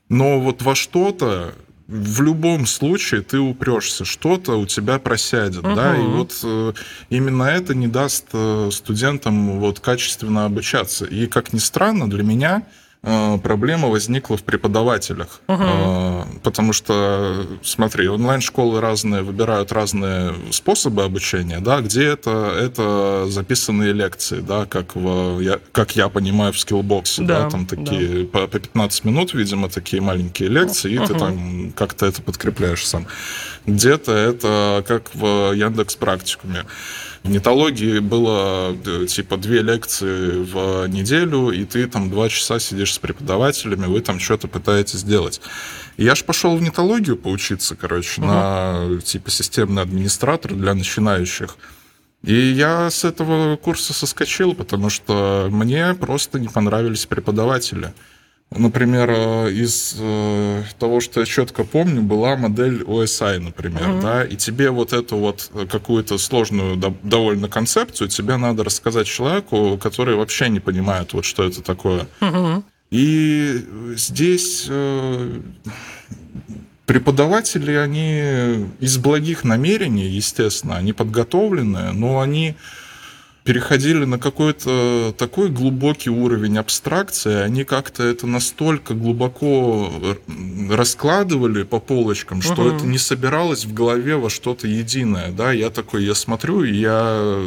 [0.09, 1.55] но вот во что-то
[1.87, 5.75] в любом случае ты упрешься, что-то у тебя просядет, угу.
[5.75, 6.73] да, и вот э,
[7.11, 11.05] именно это не даст э, студентам вот качественно обучаться.
[11.05, 12.63] И как ни странно, для меня
[13.03, 15.41] проблема возникла в преподавателях.
[15.47, 16.41] Угу.
[16.43, 24.41] Потому что, смотри, онлайн-школы разные, выбирают разные способы обучения, да, где это, это записанные лекции,
[24.41, 28.41] да, как, в, я, как я понимаю в скиллбоксе, да, да там такие да.
[28.41, 31.07] По, по 15 минут, видимо, такие маленькие лекции, и угу.
[31.07, 33.07] ты там как-то это подкрепляешь сам.
[33.67, 36.65] Где-то это как в Яндекс практикуме.
[37.25, 42.99] Нетологии было э, типа две лекции в неделю, и ты там два часа сидишь с
[42.99, 45.41] преподавателями, вы там что-то пытаетесь делать.
[45.97, 48.31] И я ж пошел в нетологию поучиться, короче, угу.
[48.31, 51.57] на типа системный администратор для начинающих.
[52.23, 57.93] И я с этого курса соскочил, потому что мне просто не понравились преподаватели.
[58.51, 64.01] Например, э, из э, того, что я четко помню, была модель OSI, например, mm-hmm.
[64.01, 69.77] да, и тебе вот эту вот э, какую-то сложную довольно концепцию тебе надо рассказать человеку,
[69.77, 72.07] который вообще не понимает, вот что это такое.
[72.21, 72.63] Mm-hmm.
[72.91, 74.67] И здесь
[76.87, 82.57] преподаватели, они из благих намерений, естественно, они подготовленные, но они
[83.49, 89.91] переходили на какой-то такой глубокий уровень абстракции, они как-то это настолько глубоко
[90.69, 92.77] раскладывали по полочкам, что угу.
[92.77, 97.43] это не собиралось в голове во что-то единое, да, я такой, я смотрю, я...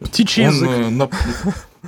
[0.00, 0.68] Птичий он, язык.
[0.68, 1.08] Э, на,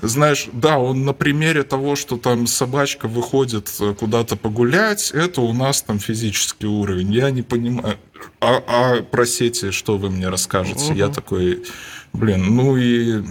[0.03, 5.53] знаешь, да, он на примере того, что там собачка выходит э, куда-то погулять, это у
[5.53, 7.13] нас там физический уровень.
[7.13, 7.99] Я не понимаю,
[8.41, 10.87] а, а про сети что вы мне расскажете?
[10.87, 10.95] Мгм.
[10.95, 11.65] Я такой,
[12.13, 13.25] блин, ну и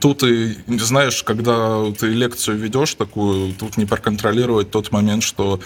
[0.00, 5.60] тут и, знаешь, когда ты лекцию ведешь такую, тут не проконтролировать тот момент, что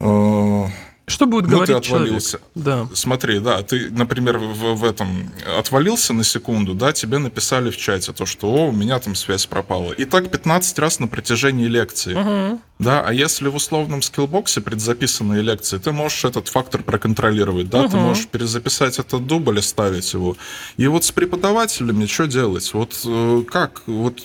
[0.00, 0.64] э,
[1.10, 2.06] Что будет ну, ты говорить человек?
[2.06, 2.40] отвалился.
[2.54, 2.88] Да.
[2.94, 8.12] Смотри, да, ты, например, в, в этом отвалился на секунду, да, тебе написали в чате
[8.12, 9.92] то, что о, у меня там связь пропала.
[9.92, 12.14] И так 15 раз на протяжении лекции.
[12.14, 12.60] Мгм.
[12.78, 17.96] Да, а если в условном скиллбоксе предзаписанные лекции, ты можешь этот фактор проконтролировать, да, ты
[17.96, 18.06] Мгм.
[18.06, 20.36] можешь перезаписать этот дубль и ставить его.
[20.78, 22.72] И вот с преподавателями что делать?
[22.72, 23.82] Вот э, как?
[23.86, 24.22] Вот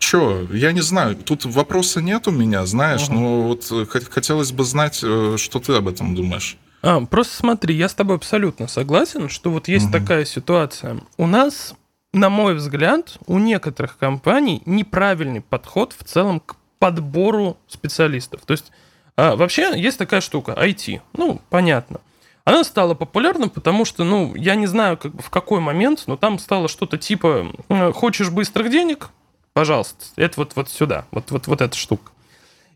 [0.00, 0.46] что?
[0.52, 1.16] Я не знаю.
[1.16, 3.14] Тут вопроса нет у меня, знаешь, Мгм.
[3.20, 6.56] но вот э, хот- хотелось бы знать, э, что ты об этом думаешь.
[6.82, 9.92] А, просто смотри, я с тобой абсолютно согласен, что вот есть Мгм.
[9.92, 10.98] такая ситуация.
[11.16, 11.74] У нас,
[12.12, 18.42] на мой взгляд, у некоторых компаний неправильный подход в целом к подбору специалистов.
[18.46, 18.70] То есть
[19.16, 21.00] а, вообще есть такая штука, IT.
[21.14, 22.00] Ну, понятно.
[22.44, 26.38] Она стала популярна, потому что, ну, я не знаю, как в какой момент, но там
[26.38, 29.10] стало что-то типа э, «хочешь быстрых денег?
[29.52, 32.12] Пожалуйста, это вот, вот сюда, вот, вот, вот эта штука».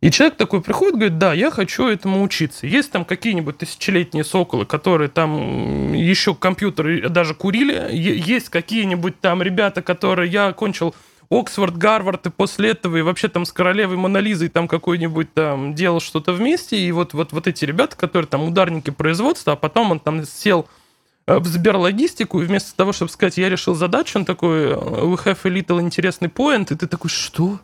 [0.03, 2.67] И человек такой приходит, говорит, да, я хочу этому учиться.
[2.67, 7.89] Есть там какие-нибудь тысячелетние соколы, которые там еще компьютеры даже курили.
[7.93, 10.97] Есть какие-нибудь там ребята, которые я окончил
[11.31, 16.01] Оксфорд, Гарвард, и после этого и вообще там с королевой Монолизой там какой-нибудь там делал
[16.01, 16.77] что-то вместе.
[16.77, 20.67] И вот, вот, вот эти ребята, которые там ударники производства, а потом он там сел
[21.29, 25.25] э, в Сберлогистику, и вместо того, чтобы сказать, я решил задачу, он такой, э, we
[25.25, 27.61] have a little интересный point, и ты такой, что?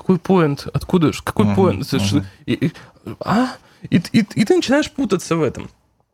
[0.00, 0.66] Какой поинт?
[0.72, 1.12] Откуда?
[1.22, 1.86] Какой поинт?
[2.46, 2.72] И, и-
[3.20, 3.48] а?
[3.90, 5.68] И, и- и ты начинаешь путаться в этом.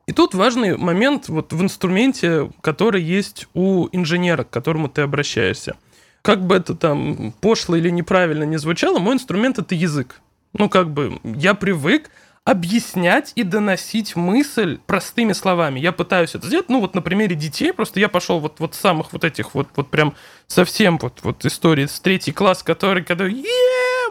[0.07, 5.77] И тут важный момент вот в инструменте, который есть у инженера, к которому ты обращаешься.
[6.23, 10.21] Как бы это там пошло или неправильно не звучало, мой инструмент— это язык.
[10.53, 12.11] Ну, как бы я привык
[12.47, 15.81] объяснять и доносить мысль простыми словами.
[15.81, 19.13] Я пытаюсь это сделать, ну, вот на примере детей, просто я пошел вот, вот самых
[19.13, 20.15] вот этих вот, вот прям
[20.47, 23.43] совсем вот, вот истории с третий класс, который, когда «Е,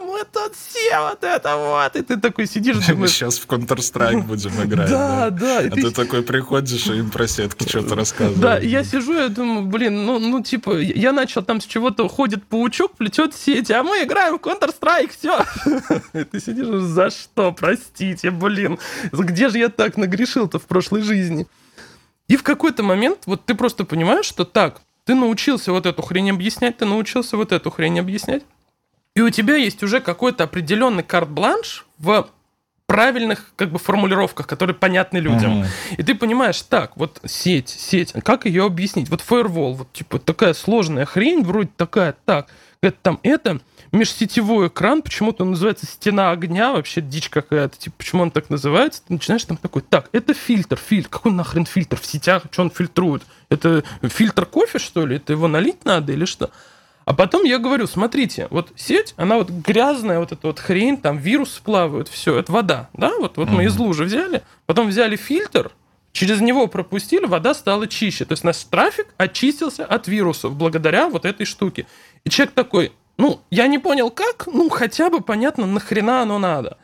[0.00, 4.22] мы тут все вот это вот», и ты такой сидишь, Мы думаешь, сейчас в Counter-Strike
[4.22, 4.90] будем играть.
[4.90, 5.58] да, да.
[5.58, 8.40] А ты такой приходишь и им про сетки что-то рассказываешь.
[8.40, 12.44] Да, я сижу, я думаю, блин, ну, ну, типа, я начал там с чего-то, ходит
[12.46, 15.44] паучок, плетет сети, а мы играем в Counter-Strike, все.
[16.20, 18.78] И ты сидишь, за что, простите, блин,
[19.12, 21.46] где же я так нагрешил-то в прошлой жизни?
[22.28, 26.30] И в какой-то момент, вот ты просто понимаешь, что так, ты научился вот эту хрень
[26.30, 28.42] объяснять, ты научился вот эту хрень объяснять,
[29.16, 32.28] и у тебя есть уже какой-то определенный карт-бланш в
[32.86, 35.60] правильных как бы формулировках, которые понятны людям.
[35.60, 35.66] Мгм.
[35.96, 39.08] И ты понимаешь, так, вот сеть, сеть, как ее объяснить?
[39.08, 42.48] Вот firewall, вот типа такая сложная хрень, вроде такая, так,
[42.82, 48.22] это там это, межсетевой экран, почему-то он называется стена огня, вообще дичь какая-то, типа, почему
[48.22, 49.00] он так называется?
[49.08, 52.70] Ты начинаешь там такой, так, это фильтр, фильтр, какой нахрен фильтр в сетях, что он
[52.70, 53.22] фильтрует?
[53.48, 55.16] Это фильтр кофе, что ли?
[55.16, 56.50] Это его налить надо или что?
[57.06, 61.18] А потом я говорю, смотрите, вот сеть, она вот грязная, вот эта вот хрень, там
[61.18, 63.12] вирусы плавают, все, это вода, да?
[63.20, 63.66] Вот, вот мы Мгм.
[63.68, 65.70] из лужи взяли, потом взяли фильтр,
[66.10, 68.24] через него пропустили, вода стала чище.
[68.24, 71.86] То есть наш трафик очистился от вирусов благодаря вот этой штуке.
[72.24, 76.76] И человек такой, ну, я не понял как, ну, хотя бы понятно, нахрена оно надо.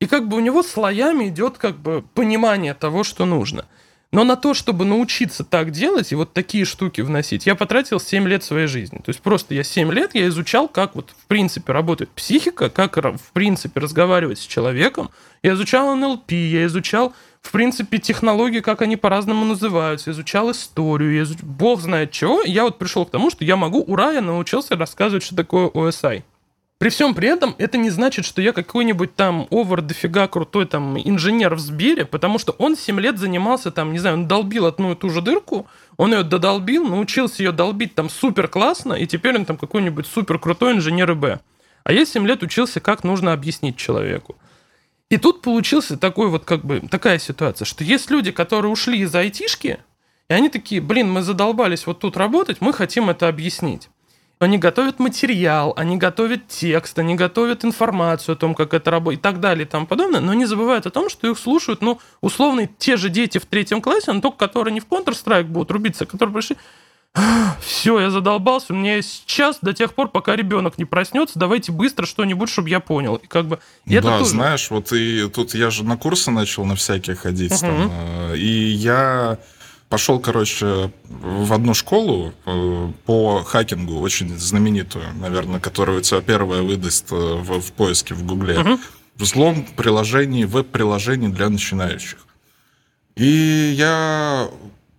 [0.00, 3.64] И как бы у него слоями идет как бы понимание того, что нужно.
[4.10, 8.26] Но на то, чтобы научиться так делать и вот такие штуки вносить, я потратил 7
[8.26, 8.98] лет своей жизни.
[8.98, 12.96] То есть просто я 7 лет я изучал, как вот в принципе работает психика, как
[12.96, 15.10] в принципе разговаривать с человеком.
[15.42, 21.22] Я изучал НЛП, я изучал в принципе технологии, как они по-разному называются, изучал историю, я
[21.22, 22.42] изуч- бог знает чего.
[22.42, 26.22] Я вот пришел к тому, что я могу, ура, я научился рассказывать, что такое OSI.
[26.78, 30.96] При всем при этом это не значит, что я какой-нибудь там овер дофига крутой там
[30.96, 34.92] инженер в Сбере, потому что он 7 лет занимался там, не знаю, он долбил одну
[34.92, 39.36] и ту же дырку, он ее додолбил, научился ее долбить там супер классно, и теперь
[39.36, 41.40] он там какой-нибудь супер крутой инженер ИБ.
[41.82, 44.36] А я 7 лет учился, как нужно объяснить человеку.
[45.10, 49.12] И тут получился такой вот как бы такая ситуация, что есть люди, которые ушли из
[49.12, 49.80] айтишки,
[50.28, 53.88] и они такие, блин, мы задолбались вот тут работать, мы хотим это объяснить.
[54.40, 59.22] Они готовят материал, они готовят текст, они готовят информацию о том, как это работает и
[59.22, 62.68] так далее и тому подобное, но не забывают о том, что их слушают, ну, условно,
[62.78, 66.32] те же дети в третьем классе, но только которые не в Counter-Strike будут рубиться, которые
[66.34, 66.56] пришли,
[67.60, 71.72] все, я задолбался, у меня есть час до тех пор, пока ребенок не проснется, давайте
[71.72, 73.16] быстро что-нибудь, чтобы я понял.
[73.16, 73.58] И как бы...
[73.86, 77.16] и это да, тоже- знаешь, вот и тут я же на курсы начал на всякие
[77.16, 77.60] ходить, Мгм.
[77.60, 79.38] там, э, и я
[79.88, 86.62] пошел, короче, в одну школу э, по хакингу, очень знаменитую, наверное, которая у тебя первая
[86.62, 88.58] выдаст э, в, в поиске в Гугле.
[88.58, 88.80] Мгм.
[89.16, 92.18] Взлом приложений, веб-приложений для начинающих.
[93.16, 94.48] И я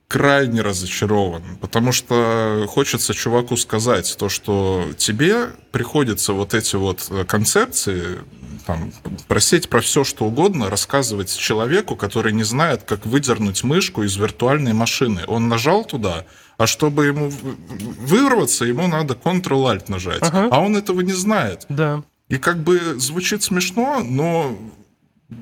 [0.10, 8.20] крайне разочарован, потому что хочется чуваку сказать то, что тебе приходится вот эти вот концепции
[8.66, 8.92] там,
[9.28, 14.74] просить про все, что угодно, рассказывать человеку, который не знает, как выдернуть мышку из виртуальной
[14.74, 15.22] машины.
[15.28, 16.26] Он нажал туда,
[16.58, 20.22] а чтобы ему вырваться, ему надо Ctrl-Alt нажать.
[20.22, 20.50] Ага.
[20.52, 21.66] А он этого не знает.
[21.70, 22.04] Да.
[22.28, 24.58] И как бы звучит смешно, но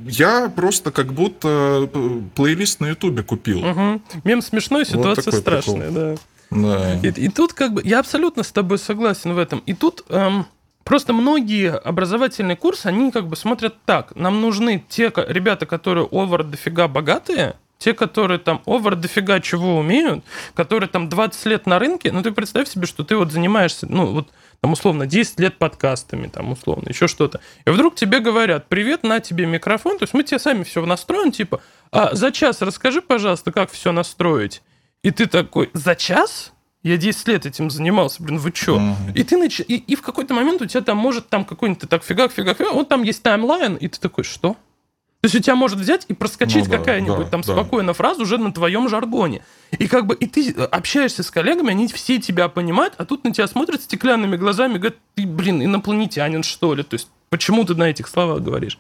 [0.06, 3.66] я просто как будто э, плейлист на Ютубе купил.
[3.66, 4.02] Угу.
[4.24, 5.94] Мем смешной, ситуация вот страшная, прикол.
[5.94, 6.16] да.
[6.50, 7.00] Да.
[7.02, 9.60] И, и тут как бы я абсолютно с тобой согласен в этом.
[9.60, 10.46] И тут эм,
[10.88, 14.16] просто многие образовательные курсы, они как бы смотрят так.
[14.16, 20.24] Нам нужны те ребята, которые овер дофига богатые, те, которые там овер дофига чего умеют,
[20.56, 24.06] которые там 20 лет на рынке, ну ты представь себе, что ты вот занимаешься, ну
[24.06, 24.30] вот
[24.62, 27.42] там условно 10 лет подкастами, там условно еще что-то.
[27.66, 31.34] И вдруг тебе говорят, привет, на тебе микрофон, то есть мы тебе сами все настроим,
[31.34, 31.60] типа,
[31.92, 34.62] а за час расскажи, пожалуйста, как все настроить.
[35.04, 36.54] И ты такой, за час?
[36.88, 38.78] Я 10 лет этим занимался, блин, вы чё?
[38.78, 39.14] Uh-huh.
[39.14, 39.60] И ты нач...
[39.60, 42.74] и, и в какой-то момент у тебя там может там какой-нибудь так фигак, фигак, фигак,
[42.74, 44.54] вот там есть таймлайн, и ты такой, что?
[44.54, 47.54] То есть у тебя может взять и проскочить ну, да, какая-нибудь да, там да.
[47.54, 49.44] спокойно фраза уже на твоем жаргоне.
[49.78, 53.34] И как бы и ты общаешься с коллегами, они все тебя понимают, а тут на
[53.34, 56.84] тебя смотрят стеклянными глазами и говорят, ты, блин, инопланетянин, что ли?
[56.84, 58.80] То есть почему ты на этих словах говоришь?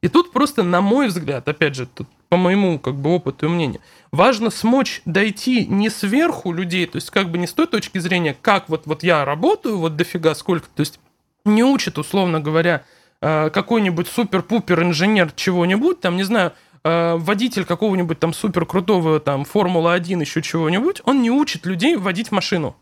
[0.00, 3.48] И тут просто, на мой взгляд, опять же, тут по моему как бы опыту и
[3.48, 3.80] мнению,
[4.12, 8.36] важно смочь дойти не сверху людей, то есть как бы не с той точки зрения,
[8.40, 11.00] как вот, вот я работаю, вот дофига сколько, то есть
[11.44, 12.84] не учат, условно говоря,
[13.20, 16.52] Э, какой-нибудь супер-пупер инженер чего-нибудь, там, не знаю,
[16.84, 22.30] э, водитель какого-нибудь там супер крутого там Формула-1, еще чего-нибудь, он не учит людей водить
[22.30, 22.76] машину.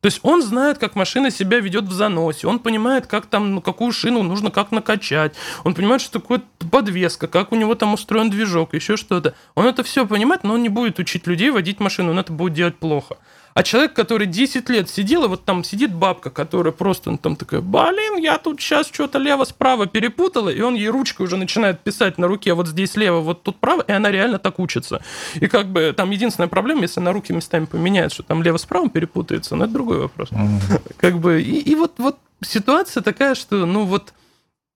[0.00, 3.60] То есть он знает, как машина себя ведет в заносе, он понимает, как там, ну,
[3.60, 5.34] какую шину нужно как накачать,
[5.64, 9.34] он понимает, что такое подвеска, как у него там устроен движок, еще что-то.
[9.56, 12.54] Он это все понимает, но он не будет учить людей водить машину, он это будет
[12.54, 13.16] делать плохо.
[13.58, 17.34] А человек, который 10 лет сидел, и вот там сидит бабка, которая просто ну, там
[17.34, 22.18] такая, блин, я тут сейчас что-то лево-справа перепутала, и он ей ручкой уже начинает писать
[22.18, 25.02] на руке, вот здесь лево, вот тут право, и она реально так учится.
[25.34, 29.56] И как бы там единственная проблема, если на руки местами поменяет, что там лево-справа перепутается,
[29.56, 30.28] но это другой вопрос.
[30.96, 34.14] Как бы, и, и вот, вот ситуация такая, что, ну вот,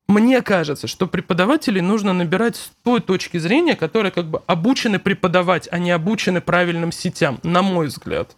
[0.09, 5.69] мне кажется, что преподавателей нужно набирать с той точки зрения, которые как бы обучены преподавать,
[5.71, 8.37] а не обучены правильным сетям, на мой взгляд.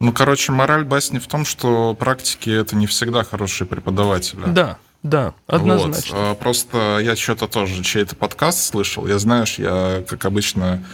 [0.00, 4.44] Ну, короче, мораль басни в том, что практики это не всегда хорошие преподаватели.
[4.46, 4.78] Да.
[5.04, 6.16] Да, однозначно.
[6.16, 6.24] Вот.
[6.24, 9.06] А, просто я что-то тоже чей-то подкаст слышал.
[9.06, 10.84] Я, знаешь, я, как обычно,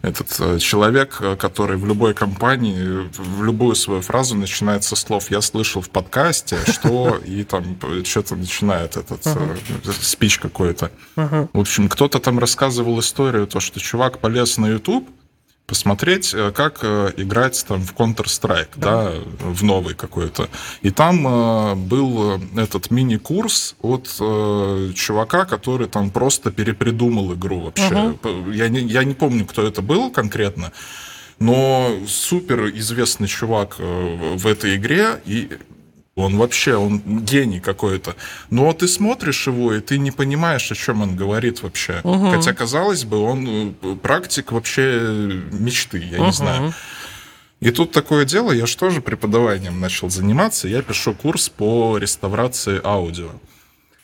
[0.00, 5.40] этот э, человек, который в любой компании, в любую свою фразу начинает со слов «я
[5.40, 9.26] слышал в подкасте», что, и там что-то начинает этот
[10.00, 10.92] спич какой-то.
[11.16, 15.08] В общем, кто-то там рассказывал историю, то, что чувак полез на YouTube,
[15.68, 19.12] посмотреть, э, как э, играть там в Counter-Strike, да.
[19.12, 20.48] да, в новый какой-то.
[20.80, 24.06] И там э, был этот мини-курс от
[24.94, 28.16] чувака, который там просто перепридумал игру вообще.
[28.22, 28.50] Угу.
[28.50, 30.72] Я, не, я не помню, кто это был конкретно,
[31.38, 35.50] но супер известный чувак в этой игре, и
[36.18, 38.16] он вообще, он гений какой-то.
[38.50, 42.00] Но ты смотришь его, и ты не понимаешь, о чем он говорит вообще.
[42.04, 42.30] Угу.
[42.30, 46.26] Хотя, казалось бы, он э, практик вообще мечты, я угу.
[46.26, 46.74] не знаю.
[47.60, 50.68] И тут такое дело, я же тоже преподаванием начал заниматься.
[50.68, 53.30] Я пишу курс по реставрации аудио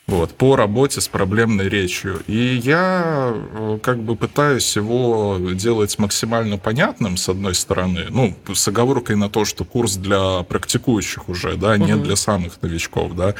[0.07, 2.21] вот, по работе с проблемной речью.
[2.27, 8.67] И я э, как бы пытаюсь его делать максимально понятным, с одной стороны, ну, с
[8.67, 12.03] оговоркой на то, что курс для практикующих уже, да, не угу.
[12.03, 13.33] для самых новичков, да.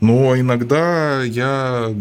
[0.00, 1.94] Но иногда я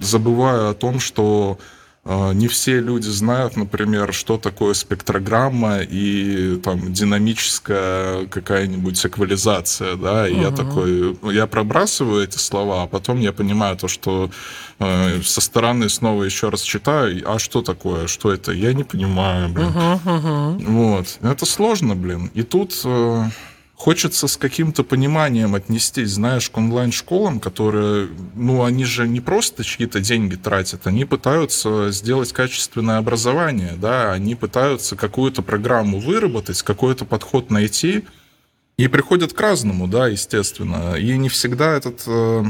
[0.00, 1.58] забываю о том, что
[2.04, 10.34] не все люди знают, например, что такое спектрограмма и там динамическая какая-нибудь эквализация, да, и
[10.34, 10.42] угу.
[10.42, 14.30] я такой, я пробрасываю эти слова, а потом я понимаю то, что
[14.80, 19.48] э, со стороны снова еще раз читаю, а что такое, что это, я не понимаю,
[19.48, 19.68] блин.
[19.68, 20.72] Угу, угу.
[20.72, 22.30] Вот, это сложно, блин.
[22.34, 23.24] И тут э,
[23.76, 30.00] Хочется с каким-то пониманием отнестись, знаешь, к онлайн-школам, которые, ну, они же не просто чьи-то
[30.00, 37.50] деньги тратят, они пытаются сделать качественное образование, да, они пытаются какую-то программу выработать, какой-то подход
[37.50, 38.04] найти,
[38.76, 40.94] и приходят к разному, да, естественно.
[40.94, 42.44] И не всегда этот э,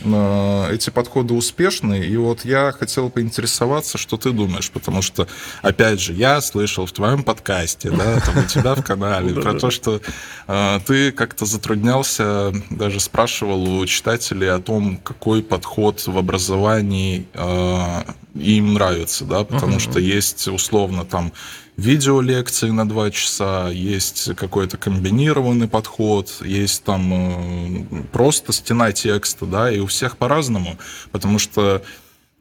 [0.00, 5.26] эти подходы успешны, и вот я хотел поинтересоваться, что ты думаешь, потому что,
[5.62, 9.70] опять же, я слышал в твоем подкасте, да, там у тебя в канале, про то,
[9.70, 10.00] что
[10.46, 18.02] э, ты как-то затруднялся, даже спрашивал у читателей о том, какой подход в образовании э,
[18.34, 21.32] им нравится, да, потому что есть условно там
[21.78, 29.70] видеолекции на два часа, есть какой-то комбинированный подход, есть там э, просто стена текста, да,
[29.70, 30.76] и у всех по-разному,
[31.12, 31.80] потому что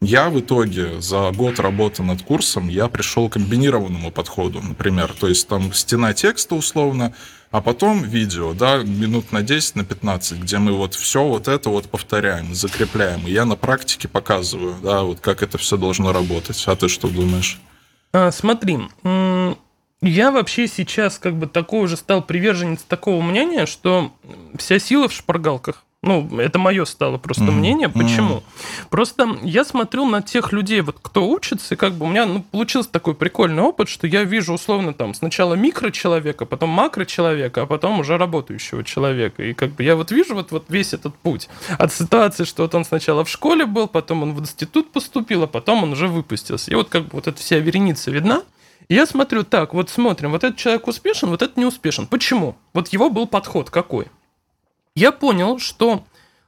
[0.02, 5.28] я в итоге за год работы над курсом я пришел к комбинированному подходу, например, то
[5.28, 7.14] есть там стена текста условно,
[7.52, 11.70] а потом видео, да, минут на 10, на 15, где мы вот все вот это
[11.70, 13.26] вот повторяем, закрепляем.
[13.28, 16.62] И я на практике показываю, да, вот как это все должно работать.
[16.68, 17.60] А ты что думаешь?
[18.14, 18.80] А, смотри,
[20.02, 24.12] я вообще сейчас как бы такой уже стал приверженец такого мнения, что
[24.58, 25.84] вся сила в шпаргалках.
[26.04, 27.52] Ну, это мое стало просто mm-hmm.
[27.52, 27.90] мнение.
[27.90, 28.36] Почему?
[28.36, 28.88] Mm-hmm.
[28.92, 32.44] Просто я смотрю на тех людей, вот кто учится, и как бы у меня ну,
[32.44, 38.00] получился такой прикольный опыт, что я вижу условно там сначала микрочеловека, потом макрочеловека, а потом
[38.00, 39.42] уже работающего человека.
[39.42, 42.76] И как бы я вот вижу вот, вот весь этот путь от ситуации, что вот
[42.76, 46.70] он сначала в школе был, потом он в институт поступил, а потом он уже выпустился.
[46.70, 48.44] И вот как бы вот эта вся вереница видна.
[48.88, 52.06] И я смотрю, так, вот смотрим, вот этот человек успешен, вот этот не успешен.
[52.06, 52.56] Почему?
[52.74, 54.08] Вот его был подход какой?
[54.98, 56.04] Я понял, что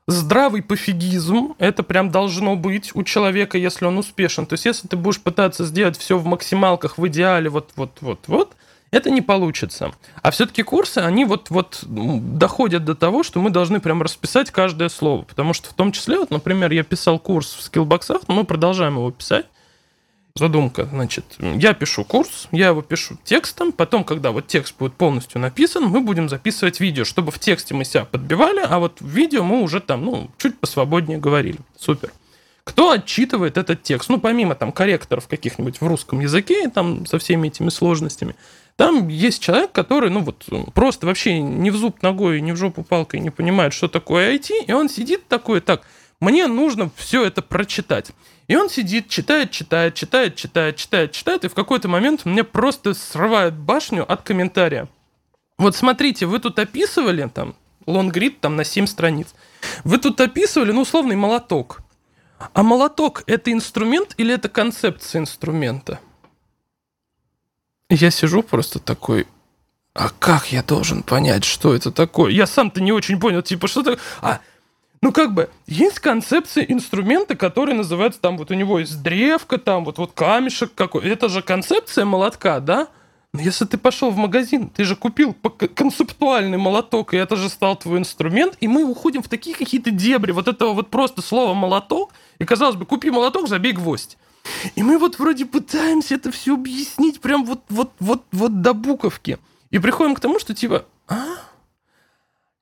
[0.07, 4.47] здравый пофигизм это прям должно быть у человека, если он успешен.
[4.47, 8.21] То есть, если ты будешь пытаться сделать все в максималках, в идеале, вот, вот, вот,
[8.25, 8.55] вот,
[8.89, 9.91] это не получится.
[10.23, 14.89] А все-таки курсы, они вот, вот доходят до того, что мы должны прям расписать каждое
[14.89, 15.21] слово.
[15.21, 18.95] Потому что в том числе, вот, например, я писал курс в скиллбоксах, но мы продолжаем
[18.95, 19.45] его писать
[20.35, 25.41] задумка, значит, я пишу курс, я его пишу текстом, потом, когда вот текст будет полностью
[25.41, 29.43] написан, мы будем записывать видео, чтобы в тексте мы себя подбивали, а вот в видео
[29.43, 31.59] мы уже там, ну, чуть посвободнее говорили.
[31.77, 32.11] Супер.
[32.63, 34.09] Кто отчитывает этот текст?
[34.09, 38.35] Ну, помимо там корректоров каких-нибудь в русском языке, там со всеми этими сложностями,
[38.75, 42.83] там есть человек, который, ну вот, просто вообще не в зуб ногой, не в жопу
[42.83, 45.81] палкой не понимает, что такое IT, и он сидит такой, так,
[46.21, 48.11] мне нужно все это прочитать.
[48.49, 52.95] И он сидит, читает, читает, читает, читает, читает, читает, и в какой-то момент мне просто
[52.95, 54.89] срывает башню от комментария.
[55.59, 59.35] Вот смотрите, вы тут описывали, там, лонгрид там на 7 страниц,
[59.83, 61.81] вы тут описывали, ну, условный молоток.
[62.53, 65.99] А молоток– это инструмент или это концепция инструмента?
[67.87, 69.27] Я сижу просто такой,
[69.93, 72.31] а как я должен понять, что это такое?
[72.31, 73.99] Я сам-то не очень понял, типа, что такое?
[74.21, 74.39] А,
[75.01, 79.85] ну, как бы, есть концепция инструмента, который называется, там, вот у него есть древка, там,
[79.85, 81.07] вот, вот камешек какой.
[81.07, 82.89] Это же концепция молотка, да?
[83.31, 85.35] Но если ты пошел в магазин, ты же купил
[85.75, 90.31] концептуальный молоток, и это же стал твой инструмент, и мы уходим в такие какие-то дебри,
[90.31, 94.17] вот этого вот просто слова молоток, и казалось бы, купи молоток, забей гвоздь.
[94.75, 99.37] И мы вот вроде пытаемся это все объяснить прям вот, вот, вот, вот до буковки.
[99.69, 101.25] И приходим к тому, что типа, а,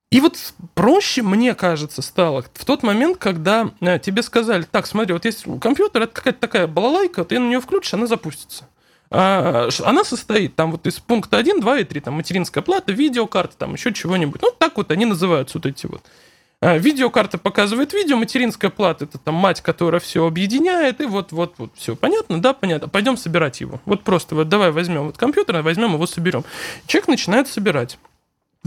[0.10, 0.38] и вот
[0.74, 5.46] проще, мне кажется, стало в тот момент, когда э, тебе сказали, так, смотри, вот есть
[5.60, 8.70] компьютер, это какая-то такая балалайка, ты на нее включишь, она запустится.
[9.10, 13.58] А, она состоит там вот из пункта 1, 2 и 3, там материнская плата, видеокарта,
[13.58, 14.42] там еще чего-нибудь.
[14.42, 16.02] Ну, так вот они называются, вот эти вот.
[16.60, 21.56] А, видеокарта показывает видео, материнская плата это там мать, которая все объединяет, и вот, вот,
[21.58, 22.88] вот, все понятно, да, понятно.
[22.88, 23.82] Пойдем собирать его.
[23.86, 26.44] Вот просто вот давай возьмем вот компьютер, возьмем его, соберем.
[26.88, 27.98] Человек начинает собирать.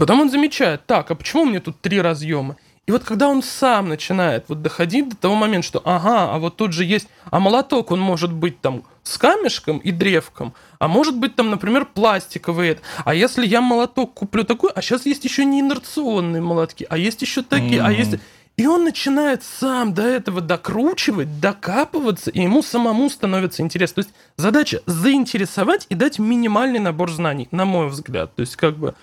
[0.01, 2.57] Потом он замечает, так, а почему мне тут три разъема?
[2.87, 6.57] И вот когда он сам начинает вот доходить до того момента, что ага, а вот
[6.57, 11.15] тут же есть, а молоток, он может быть там с камешком и древком, а может
[11.15, 12.79] быть там, например, пластиковый.
[13.05, 17.21] А если я молоток куплю такой, а сейчас есть еще не инерционные молотки, а есть
[17.21, 17.85] еще такие, mm-hmm.
[17.85, 18.15] а есть...
[18.57, 24.01] И он начинает сам до этого докручивать, докапываться, и ему самому становится интересно.
[24.01, 28.35] То есть задача заинтересовать и дать минимальный набор знаний, на мой взгляд.
[28.35, 28.95] То есть как бы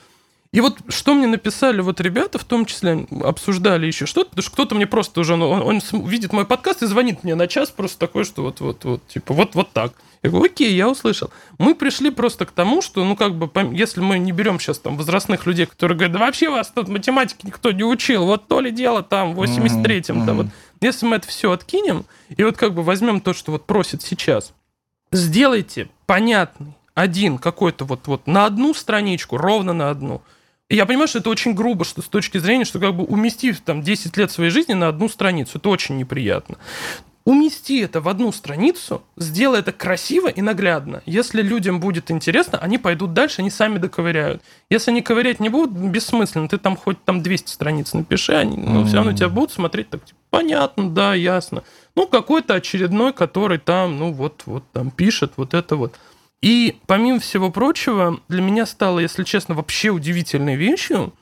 [0.51, 4.53] и вот что мне написали вот ребята, в том числе обсуждали еще что-то, потому что
[4.53, 7.71] кто-то мне просто уже, ну, он, он видит мой подкаст и звонит мне на час
[7.71, 9.93] просто такой, что вот, вот, вот, типа, вот, вот так.
[10.23, 11.31] Я говорю, окей, я услышал.
[11.59, 14.97] Мы пришли просто к тому, что, ну, как бы, если мы не берем сейчас там
[14.97, 18.71] возрастных людей, которые говорят, да вообще вас тут математики никто не учил, вот то ли
[18.71, 20.47] дело там в 83-м, да, вот.
[20.81, 24.55] Если мы это все откинем, и вот как бы возьмем то, что вот просит сейчас,
[25.13, 30.23] сделайте понятный один какой-то вот, вот на одну страничку, ровно на одну–
[30.77, 33.83] я понимаю, что это очень грубо, что с точки зрения, что как бы уместив там
[33.83, 36.59] 10 лет своей жизни на одну страницу, это очень неприятно.
[37.25, 41.03] умести это в одну страницу, сделай это красиво и наглядно.
[41.05, 44.43] Если людям будет интересно, они пойдут дальше, они сами доковыряют.
[44.71, 46.49] Если они ковырять не будут, бессмысленно.
[46.49, 48.87] Ты там хоть там 200 страниц напиши, они ну, mm-hmm.
[48.87, 51.65] все равно тебя будут смотреть так, типа, понятно, да, ясно.
[51.97, 55.97] Ну, какой-то очередной, который там, ну, вот, вот там пишет вот это вот.
[56.43, 61.13] И, помимо всего прочего, для меня стало, если честно, вообще удивительной вещью,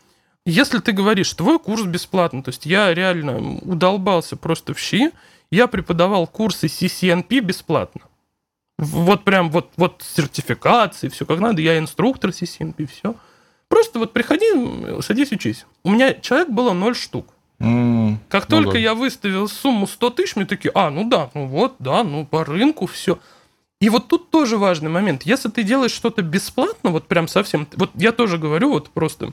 [0.44, 5.10] если ты говоришь, твой курс бесплатный, то есть я реально удолбался просто в щи,
[5.50, 8.02] я преподавал курсы CCNP бесплатно.
[8.78, 11.62] Вот прям вот, вот сертификации, все как надо.
[11.62, 13.14] Я инструктор CCNP, все.
[13.68, 14.46] Просто вот приходи,
[15.00, 15.66] садись, учись.
[15.82, 17.32] У меня человек было ноль штук.
[17.58, 18.78] Mm, как ну только да.
[18.78, 22.44] я выставил сумму 100 тысяч, мне такие, а, ну да, ну вот, да, ну по
[22.44, 23.18] рынку все.
[23.80, 25.24] И вот тут тоже важный момент.
[25.24, 29.32] Если ты делаешь что-то бесплатно, вот прям совсем, вот я тоже говорю, вот просто,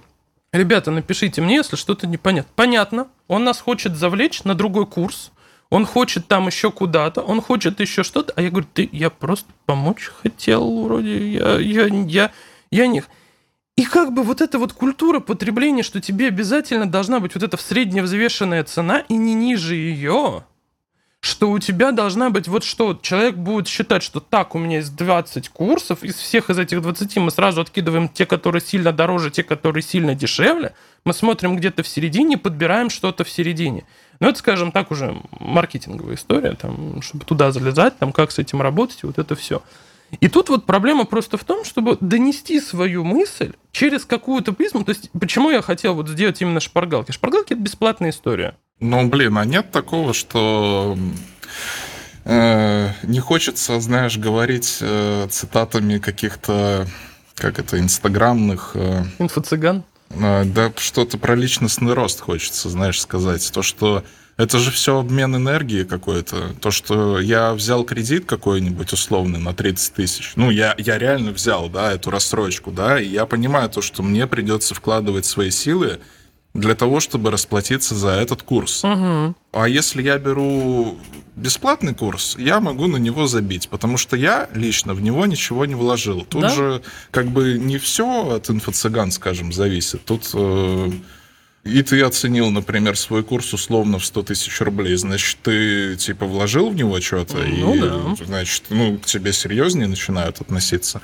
[0.52, 2.52] ребята, напишите мне, если что-то непонятно.
[2.56, 5.32] Понятно, он нас хочет завлечь на другой курс,
[5.70, 9.50] он хочет там еще куда-то, он хочет еще что-то, а я говорю, ты, я просто
[9.66, 12.32] помочь хотел, вроде, я, я, я,
[12.70, 13.04] я не...
[13.76, 17.58] И как бы вот эта вот культура потребления, что тебе обязательно должна быть вот эта
[17.58, 20.44] средневзвешенная цена и не ниже ее,
[21.24, 24.94] что у тебя должна быть вот что, человек будет считать, что так, у меня есть
[24.98, 29.42] 20 курсов, из всех из этих 20 мы сразу откидываем те, которые сильно дороже, те,
[29.42, 30.74] которые сильно дешевле,
[31.06, 33.86] мы смотрим где-то в середине, подбираем что-то в середине.
[34.20, 38.62] Ну, это, скажем так, уже маркетинговая история, там, чтобы туда залезать, там, как с этим
[38.62, 39.64] работать, вот это все.
[40.20, 44.84] И тут вот проблема просто в том, чтобы донести свою мысль через какую-то призму.
[44.84, 47.12] То есть, почему я хотел вот сделать именно шпаргалки?
[47.12, 48.58] Шпаргалки– это бесплатная история.
[48.80, 50.98] Ну, блин, а нет такого, что
[52.26, 56.88] э, не хочется, знаешь, говорить э, цитатами каких-то,
[57.36, 58.72] как это, инстаграмных...
[58.76, 59.84] Э, Инфо-цыган?
[60.22, 63.50] А, да что-то про личностный рост хочется, знаешь, сказать.
[63.52, 64.04] То, что
[64.38, 66.54] это же все обмен энергии какой-то.
[66.60, 70.34] То, что я взял кредит какой-нибудь условный на 30 тысяч.
[70.36, 74.26] Ну, я, я реально взял, да, эту рассрочку, да, и я понимаю то, что мне
[74.28, 76.00] придется вкладывать свои силы
[76.54, 78.84] для того, чтобы расплатиться за этот курс.
[78.84, 79.36] Угу.
[79.54, 80.98] А если я беру
[81.36, 85.76] бесплатный курс, я могу на него забить, потому что я лично в него ничего не
[85.76, 86.22] вложил.
[86.22, 86.50] Тут да?
[86.50, 86.82] же
[87.12, 90.06] как бы не все от инфо-цыган, скажем, зависит.
[90.06, 90.92] Тут э,
[91.64, 96.70] и ты оценил, например, свой курс условно в 100 тысяч рублей, значит, ты типа вложил
[96.70, 98.26] в него что-то, ну, и да.
[98.26, 101.02] значит, ну, к тебе серьезнее начинают относиться.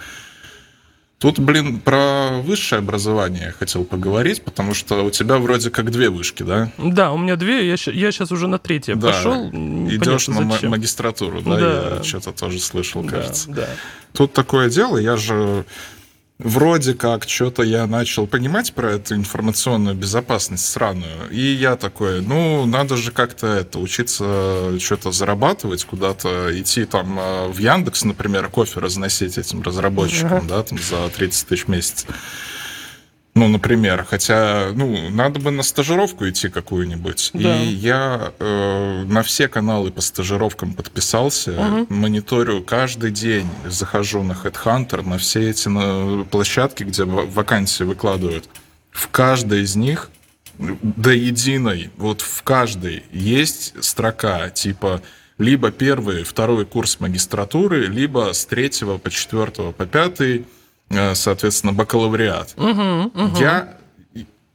[1.20, 6.10] Тут, блин, про высшее образование я хотел поговорить, потому что у тебя вроде как две
[6.10, 6.72] вышки, да?
[6.78, 9.10] Да, у меня две, я, я сейчас уже на третье да.
[9.10, 9.50] пошел.
[9.50, 10.72] Идешь на зачем.
[10.72, 11.58] магистратуру, да?
[11.58, 11.96] да?
[11.98, 13.50] Я что-то тоже слышал, кажется.
[13.50, 13.68] Да, да.
[14.14, 15.66] Тут такое дело, я же
[16.40, 21.30] вроде как что-то я начал понимать про эту информационную безопасность сраную.
[21.30, 27.48] И я такой, ну, надо же как-то это, учиться что-то зарабатывать, куда-то идти там э,
[27.50, 32.06] в Яндекс, например, кофе разносить этим разработчикам, да, там за 30 тысяч в месяц.
[33.36, 37.32] Ну, например, хотя, ну, надо бы на стажировку идти какую-нибудь.
[37.34, 37.62] Да.
[37.62, 41.94] И я э, на все каналы по стажировкам подписался, угу.
[41.94, 48.50] мониторю каждый день, захожу на Headhunter, на все эти на площадки, где вакансии выкладывают.
[48.92, 50.10] В каждой из них
[50.58, 55.02] до единой, вот в каждой есть строка типа
[55.38, 60.46] либо первый, второй курс магистратуры, либо с третьего по четвертого по пятый
[61.14, 62.54] соответственно, бакалавриат.
[62.58, 63.38] Угу, угу.
[63.40, 63.80] Я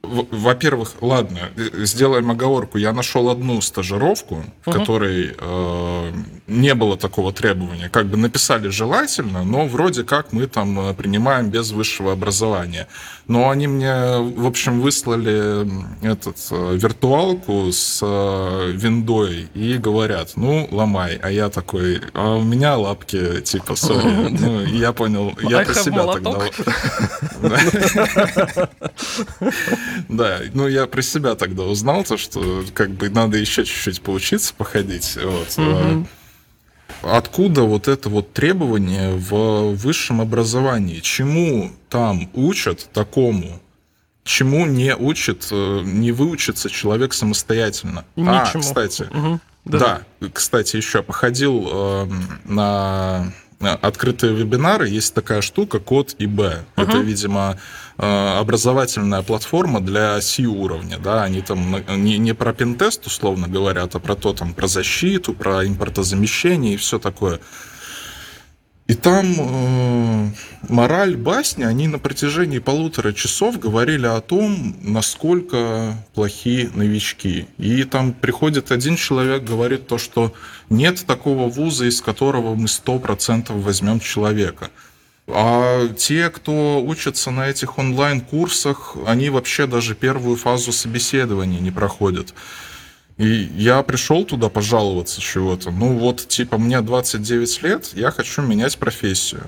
[0.07, 2.79] во-первых, ладно, э, сделаем оговорку.
[2.79, 4.79] Я нашел одну стажировку, в угу.
[4.79, 6.13] которой э,
[6.47, 7.89] не было такого требования.
[7.89, 12.87] Как бы написали желательно, но вроде как мы там э, принимаем без высшего образования.
[13.27, 15.67] Но они мне, в общем, выслали
[16.03, 21.19] этот э, виртуалку с э, виндой и говорят, ну, ломай.
[21.23, 24.29] А я такой, а у меня лапки типа, сори.
[24.29, 26.39] Ну, я понял, я про себя тогда...
[30.09, 34.53] Да, ну я про себя тогда узнал, то, что как бы надо еще чуть-чуть поучиться,
[34.55, 35.19] походить.
[35.23, 35.59] Вот.
[37.05, 37.15] Угу.
[37.15, 41.01] Откуда вот это вот требование в высшем образовании?
[41.01, 43.61] Чему там учат такому?
[44.25, 48.05] Чему не учит, э, не выучится человек самостоятельно?
[48.17, 48.63] А, Ничему.
[48.63, 49.41] А, кстати, угу.
[49.65, 50.03] да.
[50.21, 52.07] да, кстати, еще походил э,
[52.45, 56.39] на открытые вебинары, есть такая штука, код ИБ.
[56.39, 56.65] Uh-huh.
[56.77, 57.59] Это, видимо,
[57.97, 64.17] образовательная платформа для C-уровня, да, они там не, не про пентест, условно говорят, а про
[64.17, 67.41] то, там, про защиту, про импортозамещение и все такое.
[68.87, 70.31] И там э,
[70.69, 77.47] мораль басни, они на протяжении полутора часов говорили о том, насколько плохие новички.
[77.57, 80.35] И там приходит один человек, говорит то, что
[80.69, 84.69] нет такого вуза, из которого мы сто процентов возьмем человека.
[85.27, 92.35] А те, кто учатся на этих онлайн-курсах, они вообще даже первую фазу собеседования не проходят.
[93.17, 95.71] И я пришел туда пожаловаться чего-то.
[95.71, 99.45] Ну вот, типа, мне 29 лет, я хочу менять профессию.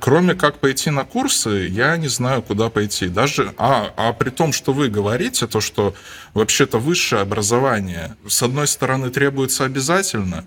[0.00, 3.08] Кроме как пойти на курсы, я не знаю, куда пойти.
[3.08, 5.94] Даже, а, а при том, что вы говорите, то, что
[6.34, 10.44] вообще-то высшее образование, с одной стороны, требуется обязательно,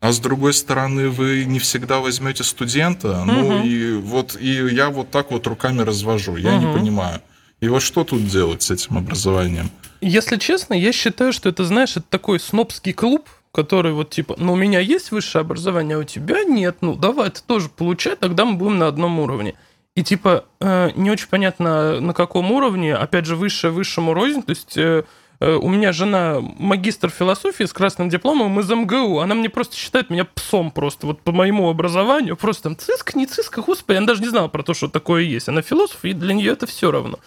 [0.00, 3.20] а с другой стороны, вы не всегда возьмете студента.
[3.22, 3.30] Угу.
[3.30, 6.36] Ну и вот и я вот так вот руками развожу.
[6.36, 6.66] Я угу.
[6.66, 7.20] не понимаю.
[7.60, 9.70] И вот что тут делать с этим образованием?
[10.00, 14.54] Если честно, я считаю, что это, знаешь, это такой снобский клуб, который вот типа, ну
[14.54, 18.46] у меня есть высшее образование, а у тебя нет, ну давай ты тоже получай, тогда
[18.46, 19.54] мы будем на одном уровне.
[19.96, 24.50] И типа э, не очень понятно на каком уровне, опять же высшее высшему рознь, то
[24.50, 25.04] есть э,
[25.40, 30.26] у меня жена магистр философии с красным дипломом из МГУ, она мне просто считает меня
[30.26, 34.28] псом просто, вот по моему образованию, просто там циск, не циск, господи, она даже не
[34.28, 37.18] знала про то, что такое есть, она философ, и для нее это все равно.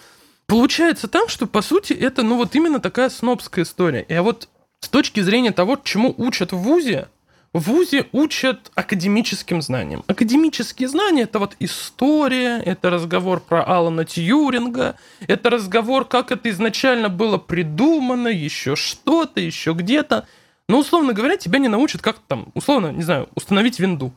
[0.46, 4.06] Получается так, что по сути это ну вот именно такая снобская история.
[4.08, 4.50] И вот
[4.82, 7.08] с точки зрения того, чему учат в ВУЗе,
[7.54, 10.04] в ВУЗе учат академическим знаниям.
[10.08, 14.96] Академические знания– это вот история, это разговор про Алана Тьюринга,
[15.28, 20.28] это разговор, как это изначально было придумано, еще что-то, еще где-то.
[20.68, 24.12] Но, условно говоря, тебя не научат, как там, условно, не знаю, установить винду.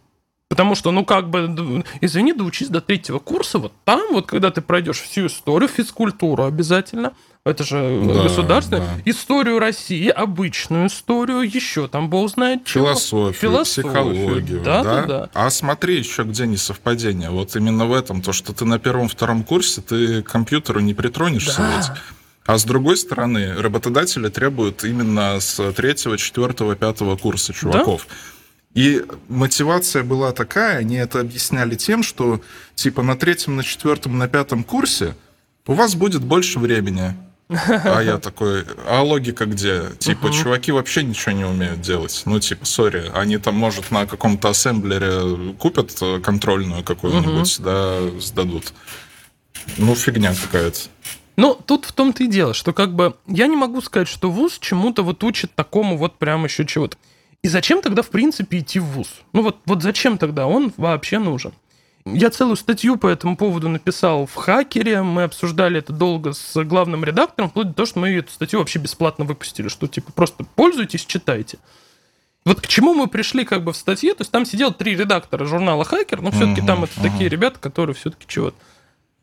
[0.48, 4.62] Потому что, ну, как бы, извини, доучись до третьего курса, вот там, вот когда ты
[4.62, 7.14] пройдешь всю историю, физкультуру обязательно,
[7.46, 9.02] это же да, государственная, да.
[9.04, 12.86] историю России, обычную историю, еще там бог знает чего.
[12.86, 14.62] Философию, Философию психологию.
[14.62, 14.94] Да, да?
[14.94, 15.30] Да, да.
[15.32, 17.30] А смотри еще где несовпадение.
[17.30, 21.58] Вот именно в этом, то, что ты на первом-втором курсе, ты к компьютеру не притронешься
[21.58, 21.76] да.
[21.76, 21.86] ведь.
[22.46, 28.08] А с другой стороны, работодатели требуют именно с третьего, четвертого, пятого курса чуваков.
[28.08, 28.14] Да?
[28.80, 32.40] И мотивация была такая, они это объясняли тем, что
[32.74, 35.14] типа на третьем, на четвертом, на пятом курсе
[35.66, 37.16] у вас будет больше времени.
[37.48, 39.84] А я такой, а логика где?
[39.98, 40.42] Типа, uh-huh.
[40.42, 42.22] чуваки вообще ничего не умеют делать.
[42.26, 45.92] Ну, типа, сори, они там, может, на каком-то ассемблере купят
[46.22, 48.12] контрольную какую-нибудь, uh-huh.
[48.14, 48.72] да, сдадут.
[49.78, 50.78] Ну, фигня какая-то.
[51.36, 54.58] Ну, тут в том-то и дело, что как бы я не могу сказать, что ВУЗ
[54.58, 56.96] чему-то вот учит такому вот прям еще чего-то.
[57.42, 59.08] И зачем тогда, в принципе, идти в ВУЗ?
[59.32, 61.52] Ну вот, вот зачем тогда он вообще нужен?
[62.06, 67.04] Я целую статью по этому поводу написал в хакере, мы обсуждали это долго с главным
[67.04, 71.04] редактором, вплоть до того, что мы эту статью вообще бесплатно выпустили, что типа просто пользуйтесь,
[71.04, 71.58] читайте.
[72.44, 75.46] Вот к чему мы пришли как бы в статье, то есть там сидел три редактора
[75.46, 77.10] журнала «Хакер», но все-таки uh-huh, там это uh-huh.
[77.10, 78.56] такие ребята, которые все-таки чего-то.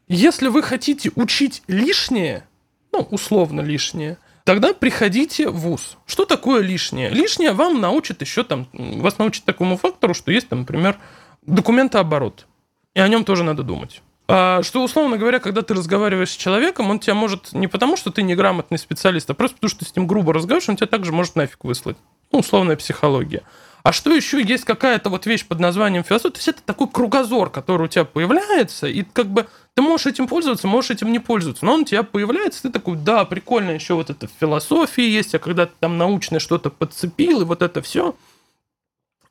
[0.10, 2.46] Если вы хотите учить лишнее,
[2.92, 5.98] ну, условно лишнее, Тогда приходите в ВУЗ.
[6.06, 7.10] Что такое лишнее?
[7.10, 11.00] Лишнее вам научат еще там, вас научат такому фактору, что есть там, например,
[11.44, 12.46] документооборот.
[12.96, 14.02] И о нем тоже надо думать.
[14.28, 18.10] А, что, условно говоря, когда ты разговариваешь с человеком, он тебя может не потому, что
[18.10, 21.12] ты неграмотный специалист, а просто потому, что ты с ним грубо разговариваешь, он тебя также
[21.12, 21.98] может нафиг выслать.
[22.32, 23.44] Ну, условная психология.
[23.84, 26.32] А что еще есть какая-то вот вещь под названием философия?
[26.32, 30.28] То есть это такой кругозор, который у тебя появляется, и как бы ты можешь этим
[30.28, 33.96] пользоваться, можешь этим не пользоваться, но он у тебя появляется, ты такой, да, прикольно, еще
[33.96, 37.82] вот это в философии есть, а когда ты там научное что-то подцепил, и вот это
[37.82, 38.16] все.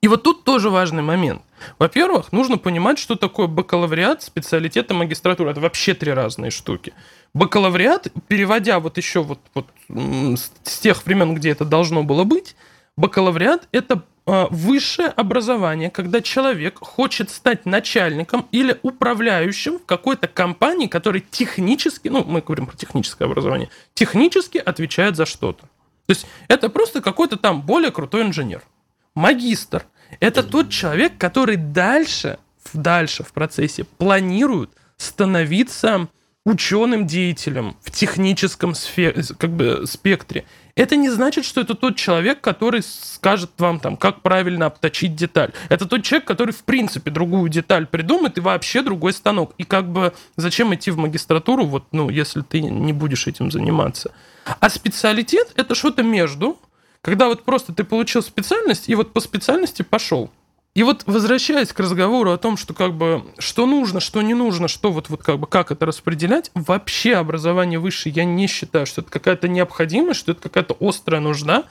[0.02, 1.42] И вот тут тоже важный момент.
[1.78, 5.50] Во-первых, нужно понимать, что такое бакалавриат, специалитет и магистратура.
[5.50, 6.92] Это вообще три разные штуки.
[7.34, 12.56] Бакалавриат, переводя вот еще вот, вот с тех времен, где это должно было быть,
[12.96, 20.88] бакалавриат– это а, высшее образование, когда человек хочет стать начальником или управляющим в какой-то компании,
[20.88, 25.62] который технически, ну, мы говорим про техническое образование, технически отвечает за что-то.
[26.06, 28.62] То есть это просто какой-то там более крутой инженер.
[29.14, 29.86] Магистр–
[30.20, 32.38] это тот человек, который дальше,
[32.72, 36.08] дальше в процессе планирует становиться
[36.44, 40.44] ученым деятелем в техническом сфере, как бы, спектре.
[40.74, 45.52] Это не значит, что это тот человек, который скажет вам, там, как правильно обточить деталь.
[45.68, 49.54] Это тот человек, который, в принципе, другую деталь придумает и вообще другой станок.
[49.58, 54.12] И как бы зачем идти в магистратуру, вот, ну, если ты не будешь этим заниматься.
[54.44, 56.58] А специалитет— это что-то между,
[57.02, 60.30] когда вот просто ты получил специальность и вот по специальности пошел.
[60.74, 64.68] И вот возвращаясь к разговору о том, что как бы что нужно, что не нужно,
[64.68, 69.02] что вот, вот как бы как это распределять, вообще образование высшее я не считаю, что
[69.02, 71.64] это какая-то необходимость, что это какая-то острая нужда.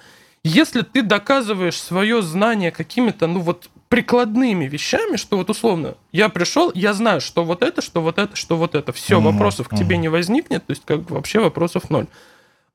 [0.44, 6.72] Если ты доказываешь свое знание какими-то, ну вот прикладными вещами, что вот условно, я пришел,
[6.76, 8.94] я знаю, что вот это, что вот это, что вот это.
[8.94, 9.76] Все, угу, вопросов угу.
[9.76, 12.08] к тебе не возникнет, то есть как бы вообще вопросов ноль.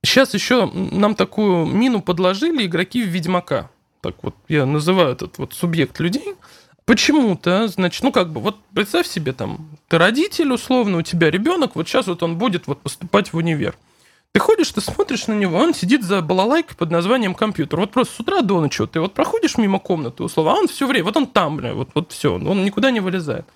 [0.06, 3.70] Сейчас еще нам такую мину подложили игроки в Ведьмака.
[4.00, 6.34] Так вот, я называю этот вот субъект людей.
[6.84, 11.74] Почему-то, значит, ну как бы, вот представь себе там, ты родитель условно, у тебя ребенок,
[11.74, 13.76] вот сейчас вот он будет вот поступать в универ.
[14.30, 17.80] Ты ходишь, ты смотришь на него, он сидит за балалайкой под названием компьютер.
[17.80, 20.68] Вот просто с утра до ночи вот ты вот проходишь мимо комнаты, условно, а он
[20.68, 23.46] все время, вот он там, бля, вот, вот все, он никуда не вылезает.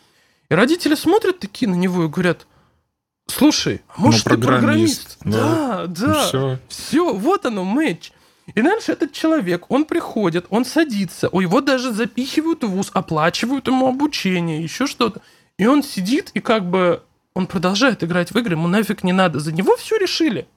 [0.48, 2.48] И родители смотрят такие на него и говорят,
[3.30, 5.18] слушай, а может ну, ты программист?
[5.24, 6.26] Да, да, да.
[6.26, 6.58] Все.
[6.68, 8.12] все, вот оно, матч.
[8.54, 13.68] И дальше этот человек, он приходит, он садится, у его даже запихивают в ВУЗ, оплачивают
[13.68, 15.22] ему обучение, еще что-то.
[15.56, 17.02] И он сидит и как бы,
[17.34, 20.48] он продолжает играть в игры, ему нафиг не надо, за него все решили.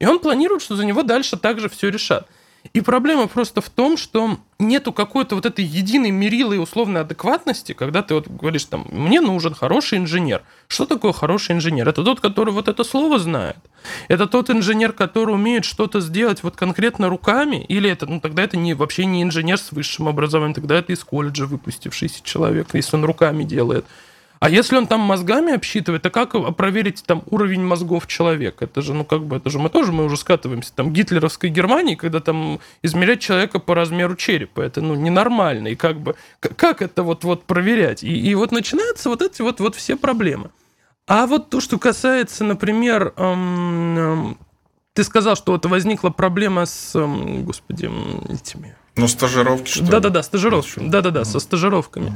[0.00, 2.28] И он планирует, что за него дальше также все решат.
[2.72, 8.02] И проблема просто в том, что нету какой-то вот этой единой мерилы условной адекватности, когда
[8.02, 10.42] ты вот говоришь там, мне нужен хороший инженер.
[10.66, 11.88] Что такое хороший инженер?
[11.88, 13.56] Это тот, который вот это слово знает.
[14.08, 18.56] Это тот инженер, который умеет что-то сделать вот конкретно руками, или это, ну тогда это
[18.56, 23.04] не, вообще не инженер с высшим образованием, тогда это из колледжа выпустившийся человек, если он
[23.04, 23.86] руками делает.
[24.40, 28.66] А если он там мозгами обсчитывает, то как проверить там уровень мозгов человека?
[28.66, 31.96] Это же, ну как бы, это же мы тоже, мы уже скатываемся там гитлеровской Германии,
[31.96, 34.60] когда там измерять человека по размеру черепа.
[34.60, 35.68] Это, ну, ненормально.
[35.68, 38.04] И как бы, как это вот, вот проверять?
[38.04, 40.50] И, и вот начинаются вот эти вот, вот все проблемы.
[41.06, 44.38] А вот то, что касается, например, эм, эм,
[44.92, 47.90] ты сказал, что вот возникла проблема с, эм, господи,
[48.30, 48.76] этими...
[48.94, 50.80] Ну, стажировки, что Да-да-да, стажировки.
[50.80, 52.14] Да-да-да, со стажировками.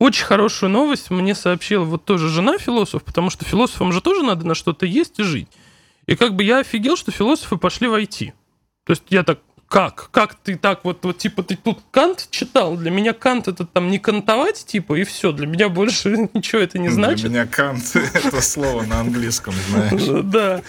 [0.00, 4.46] Очень хорошую новость мне сообщила вот тоже жена философ, потому что философам же тоже надо
[4.46, 5.48] на что-то есть и жить.
[6.06, 8.32] И как бы я офигел, что философы пошли в IT.
[8.86, 10.08] То есть я так, как?
[10.10, 12.78] Как ты так вот, вот типа ты тут Кант читал?
[12.78, 15.32] Для меня Кант это там не кантовать, типа, и все.
[15.32, 17.20] Для меня больше ничего это не значит.
[17.20, 20.24] Для меня Кант это слово на английском, знаешь.
[20.24, 20.62] Да.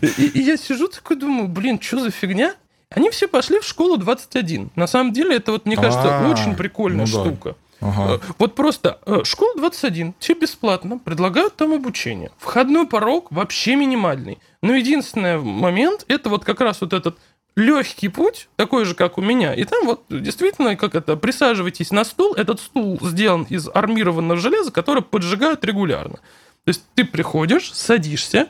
[0.00, 2.54] И я сижу такой думаю, блин, что за фигня?
[2.88, 4.70] Они все пошли в школу 21.
[4.76, 7.54] На самом деле это вот, мне кажется, а, очень прикольная ну штука.
[7.80, 8.14] Ага.
[8.14, 12.30] Э, вот просто э, школа 21, тебе бесплатно, предлагают там обучение.
[12.38, 14.38] Входной порог вообще минимальный.
[14.62, 17.18] Но единственный момент, это вот как раз вот этот
[17.56, 19.52] легкий путь, такой же, как у меня.
[19.54, 22.34] И там вот действительно, как это, присаживайтесь на стул.
[22.34, 26.18] Этот стул сделан из армированного железа, которое поджигают регулярно.
[26.64, 28.48] То есть ты приходишь, садишься,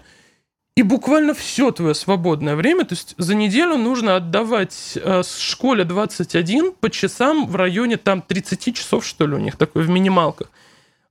[0.78, 6.70] и буквально все твое свободное время, то есть за неделю нужно отдавать э, школе 21
[6.70, 10.52] по часам в районе там 30 часов, что ли, у них такой в минималках.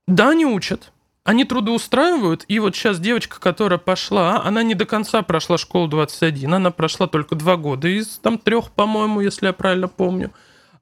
[0.06, 0.90] Да, они учат,
[1.22, 6.54] они трудоустраивают, и вот сейчас девочка, которая пошла, она не до конца прошла школу 21,
[6.54, 10.30] она прошла только два года из там трех, по-моему, если я правильно помню.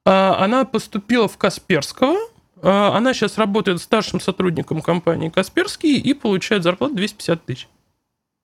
[0.05, 2.17] А, она поступила в Касперского,
[2.63, 7.69] а, она сейчас работает старшим сотрудником компании Касперский и получает зарплату 250 тысяч.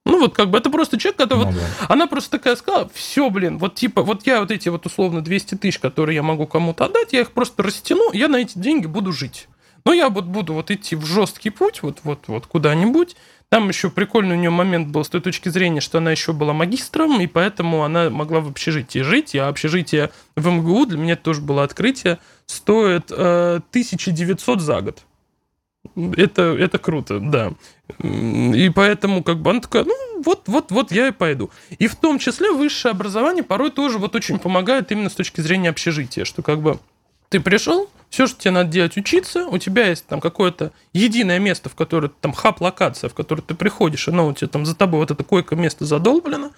[0.04, 1.38] Ну, вот как бы это просто человек, который...
[1.38, 1.86] Ну, вот, да.
[1.88, 5.56] Она просто такая сказала, все, блин, вот типа, вот я вот эти вот условно 200
[5.56, 9.12] тысяч, которые я могу кому-то отдать, я их просто растяну, я на эти деньги буду
[9.12, 9.48] жить.
[9.84, 13.16] Но я вот буду вот идти в жесткий путь, вот, вот, вот куда-нибудь.
[13.48, 16.52] Там еще прикольный у нее момент был с той точки зрения, что она еще была
[16.52, 19.34] магистром, и поэтому она могла в общежитии жить.
[19.34, 25.04] А общежитие в МГУ, для меня тоже было открытие, стоит э, 1900 за год.
[25.94, 27.52] Это, это круто, да.
[28.02, 31.50] И поэтому как бы она такая, ну вот, вот, вот я и пойду.
[31.78, 35.70] И в том числе высшее образование порой тоже вот очень помогает именно с точки зрения
[35.70, 36.78] общежития, что как бы
[37.28, 41.68] ты пришел, все, что тебе надо делать, учиться, у тебя есть там какое-то единое место,
[41.68, 45.10] в которое там хаб-локация, в которое ты приходишь, оно у тебя там за тобой вот
[45.10, 46.52] это койко-место задолблено,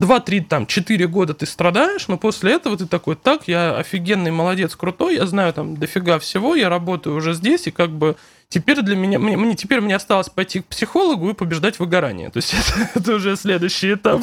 [0.00, 4.76] два-три, там, четыре года ты страдаешь, но после этого ты такой, так, я офигенный молодец,
[4.76, 8.16] крутой, я знаю там дофига всего, я работаю уже здесь, и как бы
[8.48, 12.30] Теперь для меня, мне, мне, теперь мне осталось пойти к психологу и побеждать выгорание.
[12.30, 14.22] То есть это, это уже следующий этап,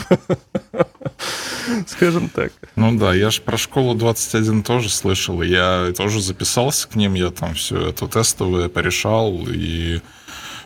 [1.88, 2.54] скажем так.
[2.76, 5.42] Ну да, я же про школу 21 тоже слышал.
[5.42, 9.46] Я тоже записался к ним, я там все это тестовое порешал.
[9.48, 10.02] И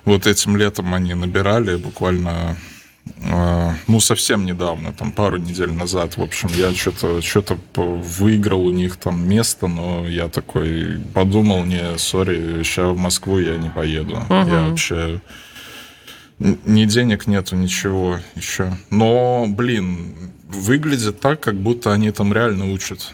[0.03, 2.57] вот этим летом они набирали буквально
[3.87, 8.97] ну, совсем недавно, там, пару недель назад, в общем, я что-то что выиграл у них
[8.97, 14.17] там место, но я такой подумал, не, сори, сейчас в Москву я не поеду.
[14.29, 14.49] Uh-huh.
[14.49, 15.21] Я вообще...
[16.37, 18.75] Ни денег нету, ничего еще.
[18.89, 23.13] Но, блин, выглядит так, как будто они там реально учат.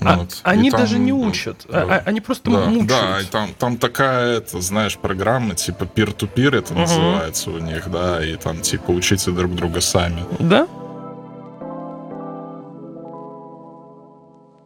[0.00, 0.40] А, вот.
[0.42, 2.88] Они там, даже не учат, да, а, они просто да, мучают.
[2.88, 6.80] Да, и там, там такая, это, знаешь, программа, типа peer-to-peer это угу.
[6.80, 10.24] называется у них, да, и там типа учите друг друга сами.
[10.40, 10.66] Да?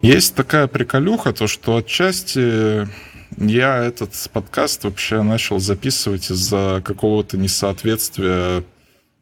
[0.00, 2.88] Есть такая приколюха, то что отчасти
[3.36, 8.64] я этот подкаст вообще начал записывать из-за какого-то несоответствия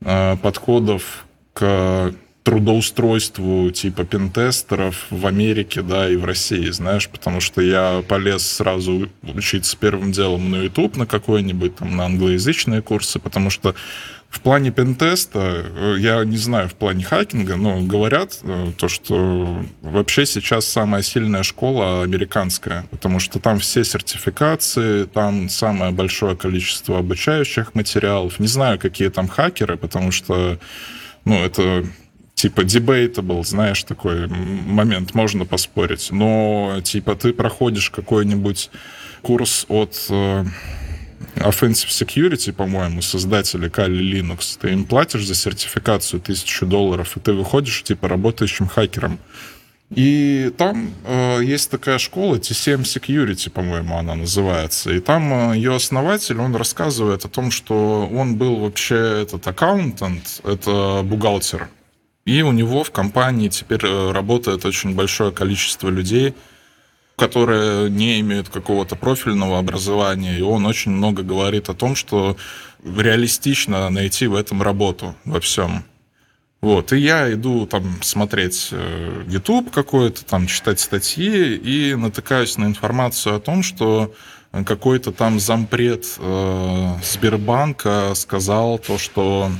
[0.02, 2.12] э, подходов к
[2.46, 9.08] трудоустройству типа пентестеров в Америке, да, и в России, знаешь, потому что я полез сразу
[9.24, 13.74] учиться первым делом на YouTube на какой-нибудь, там, на англоязычные курсы, потому что
[14.28, 19.64] в плане пентеста, э, я не знаю, в плане хакинга, но говорят э, то, что
[19.82, 27.00] вообще сейчас самая сильная школа американская, потому что там все сертификации, там самое большое количество
[27.00, 28.38] обучающих материалов.
[28.38, 30.60] Не знаю, какие там хакеры, потому что,
[31.24, 31.84] ну, это
[32.36, 36.08] типа debatable, знаешь, такой момент, можно поспорить.
[36.12, 38.70] Но, типа, ты проходишь какой-нибудь
[39.22, 40.44] курс от э,
[41.36, 47.32] Offensive Security, по-моему, создатели Kali Linux, ты им платишь за сертификацию тысячу долларов, и ты
[47.32, 49.18] выходишь, типа, работающим хакером.
[49.90, 54.92] И там э, есть такая школа, T7 Security, по-моему, она называется.
[54.92, 60.42] И там э, ее основатель, он рассказывает о том, что он был вообще этот аккаунтант,
[60.44, 61.70] это бухгалтер,
[62.26, 66.34] и у него в компании теперь э, работает очень большое количество людей,
[67.16, 72.36] которые не имеют какого-то профильного образования, и он очень много говорит о том, что
[72.84, 75.84] реалистично найти в этом работу во всем.
[76.60, 82.64] Вот, и я иду там смотреть э, YouTube какой-то, там читать статьи и натыкаюсь на
[82.64, 84.12] информацию о том, что
[84.64, 89.50] какой-то там зампред э, Сбербанка сказал то, что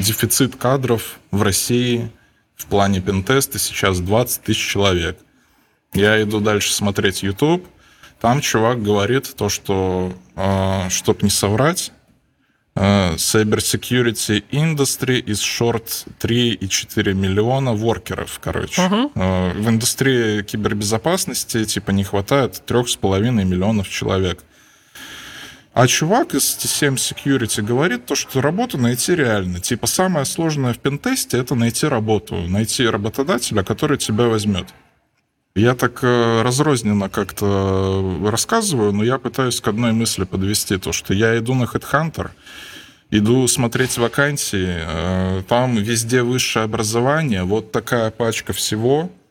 [0.00, 2.10] дефицит кадров в России
[2.56, 5.18] в плане пентеста сейчас 20 тысяч человек.
[5.92, 7.66] Я иду дальше смотреть YouTube.
[8.20, 11.92] Там чувак говорит то, что, э, чтоб не соврать,
[12.74, 18.82] э, Cyber Security Industry is short 3,4 миллиона воркеров, короче.
[18.82, 19.52] Uh-huh.
[19.60, 24.42] В индустрии кибербезопасности типа не хватает 3,5 миллионов человек.
[25.74, 29.58] А чувак из T7 Security говорит то, что работу найти реально.
[29.58, 34.68] Типа самое сложное в пентесте— это найти работу, найти работодателя, который тебя возьмет.
[35.56, 41.12] Я так э, разрозненно как-то рассказываю, но я пытаюсь к одной мысли подвести то, что
[41.12, 42.30] я иду на HeadHunter,
[43.10, 49.10] иду смотреть вакансии, э, там везде высшее образование, вот такая пачка всего—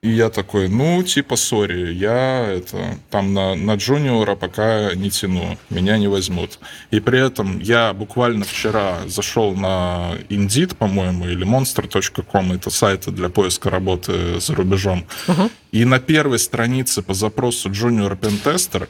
[0.00, 5.58] и я такой, ну, типа, сори, я это, там на, на джуниора пока не тяну,
[5.70, 6.60] меня не возьмут.
[6.92, 13.28] И при этом я буквально вчера зашел на Indeed, по-моему, или monster.com, это сайты для
[13.28, 15.04] поиска работы за рубежом.
[15.26, 15.50] Uh-huh.
[15.72, 18.88] И на первой странице по запросу junior pentester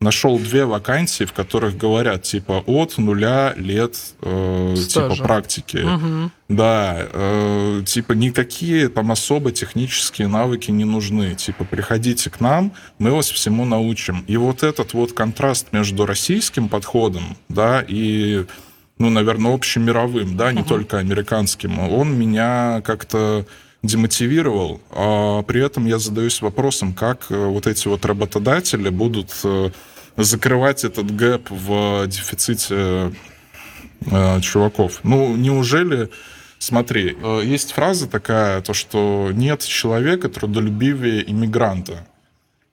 [0.00, 5.78] нашел две вакансии, в которых говорят типа от нуля лет э, типа практики.
[5.78, 6.30] Угу.
[6.48, 11.34] Да, э, типа никакие там особо технические навыки не нужны.
[11.34, 14.24] Типа приходите к нам, мы вас всему научим.
[14.28, 18.46] И вот этот вот контраст между российским подходом, да, и
[18.98, 20.68] ну, наверное, общемировым, да, не угу.
[20.68, 23.46] только американским, он меня как-то
[23.82, 29.70] демотивировал, а при этом я задаюсь вопросом, как э, вот эти вот работодатели будут э,
[30.22, 33.12] закрывать этот гэп в дефиците
[34.10, 35.00] э, чуваков.
[35.02, 36.10] Ну, неужели...
[36.60, 42.04] Смотри, есть фраза такая, то, что нет человека трудолюбивее иммигранта.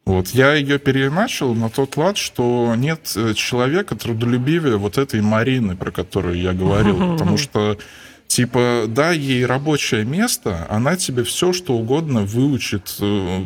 [0.06, 5.92] Вот, я ее переиначил на тот лад, что нет человека трудолюбивее вот этой Марины, про
[5.92, 7.78] которую я говорил, потому что
[8.28, 13.44] Типа, дай ей рабочее место, она тебе все, что угодно выучит, э,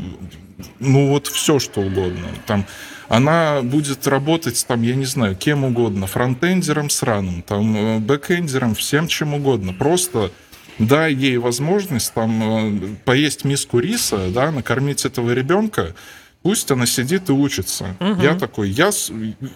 [0.80, 2.28] ну вот все, что угодно.
[2.48, 2.66] Там,
[3.10, 9.08] она будет работать, там, я не знаю, кем угодно, фронтендером сраным, там, э, бэкендером, всем
[9.08, 9.74] чем угодно.
[9.74, 10.32] Просто
[10.78, 15.96] дай ей возможность там э, поесть миску риса, да, накормить этого ребенка,
[16.42, 17.98] Пусть она сидит и учится.
[18.00, 18.22] Угу.
[18.22, 18.92] Я такой, я,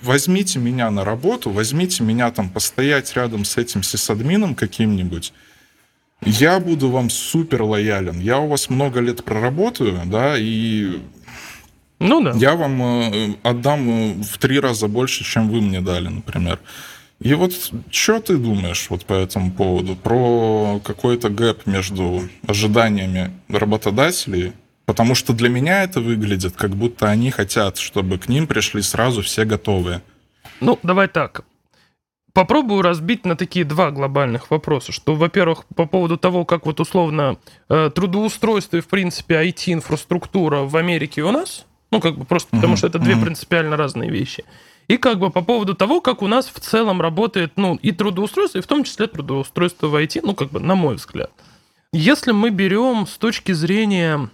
[0.01, 5.31] возьмите меня на работу, возьмите меня там постоять рядом с этим сисадмином каким-нибудь.
[6.25, 8.19] Я буду вам супер лоялен.
[8.19, 10.99] Я у вас много лет проработаю, да, и
[12.03, 12.31] ну, да.
[12.35, 16.59] я вам э, отдам э, в три раза больше, чем вы мне дали, например.
[17.19, 17.53] И вот
[17.89, 19.95] что ты думаешь вот по этому поводу?
[19.95, 24.53] Про какой-то гэп между ожиданиями работодателей
[24.85, 29.21] Потому что для меня это выглядит, как будто они хотят, чтобы к ним пришли сразу
[29.21, 30.01] все готовые.
[30.59, 31.45] Ну, давай так.
[32.33, 34.91] Попробую разбить на такие два глобальных вопроса.
[34.91, 37.37] Что, во-первых, по поводу того, как вот условно
[37.69, 41.65] э, трудоустройство и, в принципе, IT-инфраструктура в Америке и у нас.
[41.93, 44.43] Ну, как бы просто потому, что это две принципиально разные вещи.
[44.87, 48.57] И как бы по поводу того, как у нас в целом работает, ну, и трудоустройство,
[48.57, 51.31] и в том числе трудоустройство в IT, ну, как бы, на мой взгляд.
[51.93, 54.29] Если мы берем с точки зрения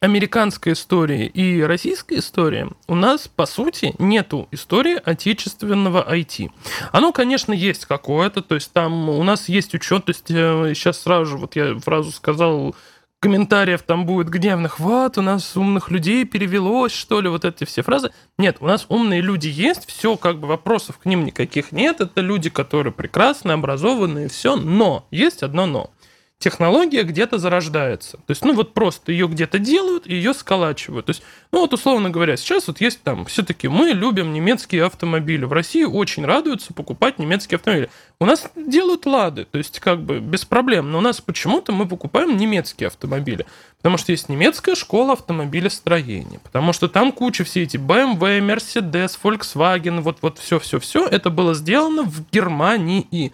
[0.00, 6.50] американской истории и российской истории у нас, по сути, нету истории отечественного IT.
[6.92, 11.24] Оно, конечно, есть какое-то, то есть там у нас есть учет, то есть сейчас сразу
[11.24, 12.76] же, вот я фразу сказал,
[13.24, 17.80] комментариев там будет гневных, вот, у нас умных людей перевелось, что ли, вот эти все
[17.80, 18.10] фразы.
[18.36, 22.20] Нет, у нас умные люди есть, все, как бы вопросов к ним никаких нет, это
[22.20, 25.90] люди, которые прекрасны, образованные, все, но есть одно но
[26.38, 28.18] технология где-то зарождается.
[28.18, 31.06] То есть, ну вот просто ее где-то делают, и ее сколачивают.
[31.06, 31.22] То есть,
[31.52, 35.44] ну вот условно говоря, сейчас вот есть там, все-таки мы любим немецкие автомобили.
[35.44, 37.88] В России очень радуются покупать немецкие автомобили.
[38.20, 40.92] У нас делают лады, то есть как бы без проблем.
[40.92, 43.46] Но у нас почему-то мы покупаем немецкие автомобили.
[43.78, 46.40] Потому что есть немецкая школа автомобилестроения.
[46.40, 51.06] Потому что там куча все эти BMW, Mercedes, Volkswagen, вот, вот все-все-все.
[51.06, 53.32] Это было сделано в Германии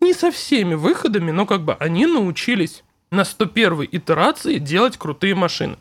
[0.00, 5.76] не со всеми выходами, но как бы они научились на 101 итерации делать крутые машины.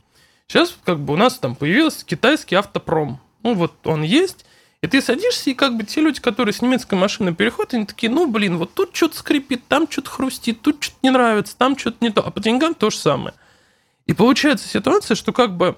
[0.47, 3.19] Сейчас как бы у нас там появился китайский автопром.
[3.43, 4.45] Ну вот он есть,
[4.81, 8.11] и ты садишься, и как бы те люди, которые с немецкой машины переходят, они такие,
[8.11, 11.97] ну, блин, вот тут что-то скрипит, там что-то хрустит, тут что-то не нравится, там что-то
[12.01, 12.25] не то.
[12.25, 13.33] А по деньгам то же самое.
[14.05, 15.75] И получается ситуация, что как бы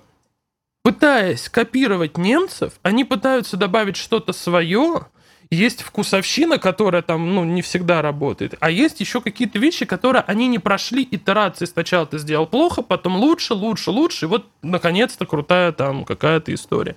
[0.84, 5.08] пытаясь копировать немцев, они пытаются добавить что-то свое,
[5.52, 10.48] есть вкусовщина, которая там, ну, не всегда работает, а есть еще какие-то вещи, которые они
[10.48, 11.66] не прошли итерации.
[11.66, 16.96] Сначала ты сделал плохо, потом лучше, лучше, лучше, и вот, наконец-то, крутая там какая-то история.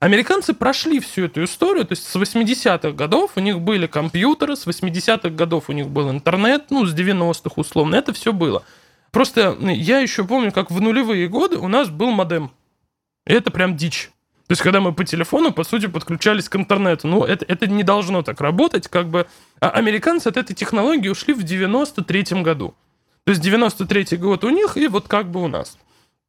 [0.00, 4.66] Американцы прошли всю эту историю, то есть с 80-х годов у них были компьютеры, с
[4.66, 8.64] 80-х годов у них был интернет, ну, с 90-х условно, это все было.
[9.12, 12.50] Просто я еще помню, как в нулевые годы у нас был модем.
[13.26, 14.10] И это прям дичь.
[14.46, 17.08] То есть, когда мы по телефону, по сути, подключались к интернету.
[17.08, 18.88] Ну, это, это не должно так работать.
[18.88, 19.26] Как бы
[19.58, 22.74] а американцы от этой технологии ушли в 93-м году.
[23.24, 25.78] То есть 93-й год у них, и вот как бы у нас.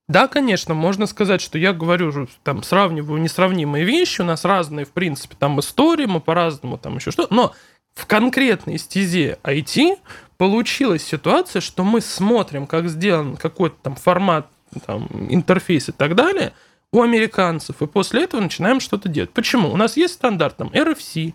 [0.08, 4.92] Да, конечно, можно сказать, что я говорю, там, сравниваю несравнимые вещи, у нас разные, в
[4.92, 7.54] принципе, там, истории, мы по-разному там еще что но
[7.96, 9.98] в конкретной стезе IT
[10.38, 14.48] получилась ситуация, что мы смотрим, как сделан какой-то там формат,
[14.86, 16.54] там, интерфейс и так далее–
[16.96, 19.32] у американцев, и после этого начинаем что-то делать.
[19.32, 19.72] Почему?
[19.72, 21.34] У нас есть стандарт там RFC,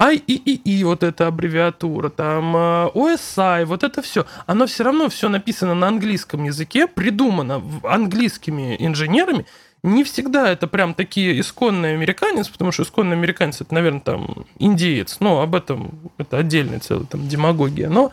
[0.00, 5.88] IEEE, вот эта аббревиатура, там OSI, вот это все, оно все равно все написано на
[5.88, 9.46] английском языке, придумано английскими инженерами,
[9.82, 15.18] не всегда это прям такие исконные американец, потому что исконный американец это, наверное, там индеец,
[15.20, 18.12] но об этом это отдельная целая там демагогия, но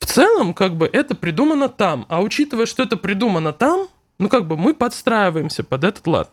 [0.00, 3.88] в целом как бы это придумано там, а учитывая, что это придумано там,
[4.22, 6.30] ну, как бы мы подстраиваемся под этот лад.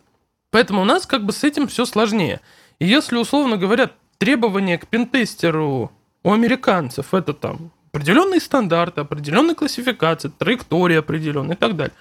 [0.52, 2.40] Поэтому у нас как бы с этим все сложнее.
[2.78, 5.92] И если, условно говоря, требования к пентестеру
[6.24, 11.96] у американцев это там определенные стандарты, определенные классификации, траектория определенная и так далее.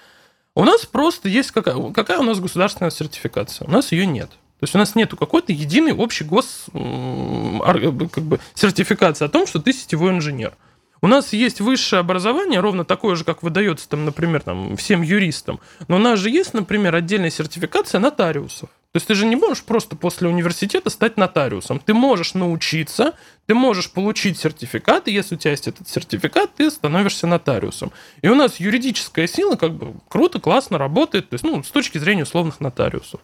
[0.55, 3.67] У нас просто есть какая, какая у нас государственная сертификация?
[3.67, 4.29] У нас ее нет.
[4.29, 9.59] То есть у нас нету какой-то единой общей гос как бы, сертификации о том, что
[9.59, 10.53] ты сетевой инженер.
[11.01, 15.59] У нас есть высшее образование, ровно такое же, как выдается, там, например, там, всем юристам.
[15.87, 18.69] Но у нас же есть, например, отдельная сертификация нотариусов.
[18.91, 21.79] То есть ты же не можешь просто после университета стать нотариусом.
[21.79, 23.13] Ты можешь научиться,
[23.45, 27.91] ты можешь получить сертификат, и если у тебя есть этот сертификат, ты становишься нотариусом.
[28.23, 31.99] И у нас юридическая сила как бы круто, классно работает, то есть, ну, с точки
[31.99, 33.21] зрения условных нотариусов.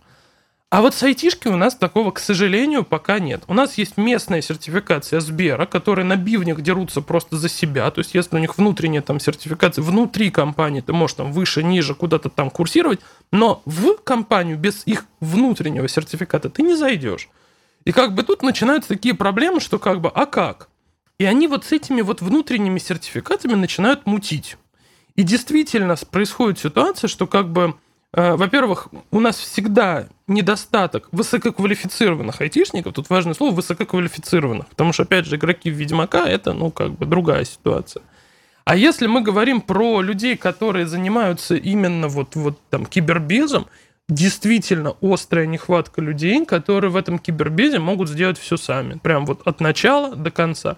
[0.75, 3.45] А вот с айтишки у нас такого, к сожалению, пока нет.
[3.47, 7.89] У нас есть местная сертификация Сбера, которые на бивнях дерутся просто за себя.
[7.91, 11.95] То есть, если у них внутренняя там сертификация, внутри компании ты можешь там выше, ниже,
[11.95, 12.99] куда-то там курсировать,
[13.31, 17.29] но в компанию без их внутреннего сертификата ты не зайдешь.
[17.85, 20.67] И как бы тут начинаются такие проблемы, что как бы, а как?
[21.19, 24.57] И они вот с этими вот внутренними сертификатами начинают мутить.
[25.15, 27.75] И действительно происходит ситуация, что как бы
[28.15, 32.93] во-первых, у нас всегда недостаток высококвалифицированных айтишников.
[32.93, 37.05] Тут важное слово высококвалифицированных, потому что, опять же, игроки в Ведьмака это, ну, как бы
[37.05, 38.03] другая ситуация.
[38.63, 43.67] А если мы говорим про людей, которые занимаются именно вот, вот там кибербезом,
[44.07, 48.97] действительно острая нехватка людей, которые в этом кибербезе могут сделать все сами.
[48.97, 50.77] Прям вот от начала до конца.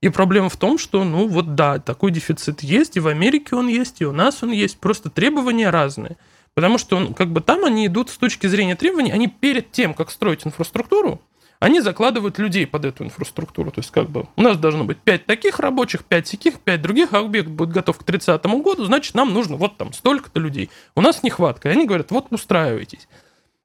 [0.00, 3.68] И проблема в том, что, ну вот да, такой дефицит есть, и в Америке он
[3.68, 6.16] есть, и у нас он есть, просто требования разные.
[6.54, 9.92] Потому что он, как бы там они идут с точки зрения требований, они перед тем,
[9.92, 11.20] как строить инфраструктуру,
[11.58, 13.70] они закладывают людей под эту инфраструктуру.
[13.70, 17.12] То есть, как бы, у нас должно быть 5 таких рабочих, 5 таких, 5 других,
[17.12, 20.70] а объект будет готов к 30 году, значит, нам нужно вот там столько-то людей.
[20.94, 21.68] У нас нехватка.
[21.68, 23.08] И они говорят, вот устраивайтесь.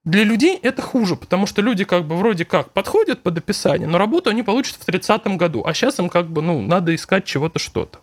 [0.05, 3.97] Для людей это хуже, потому что люди как бы вроде как подходят под описание, но
[3.97, 7.59] работу они получат в 30 году, а сейчас им как бы, ну, надо искать чего-то
[7.59, 7.99] что-то.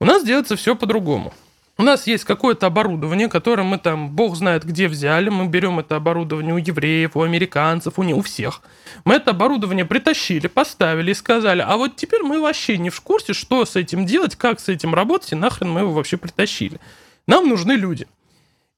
[0.00, 1.34] У нас делается все по-другому.
[1.82, 5.96] У нас есть какое-то оборудование, которое мы там, бог знает где взяли, мы берем это
[5.96, 8.62] оборудование у евреев, у американцев, у, не, у всех.
[9.04, 13.32] Мы это оборудование притащили, поставили и сказали, а вот теперь мы вообще не в курсе,
[13.32, 16.78] что с этим делать, как с этим работать, и нахрен мы его вообще притащили.
[17.26, 18.06] Нам нужны люди.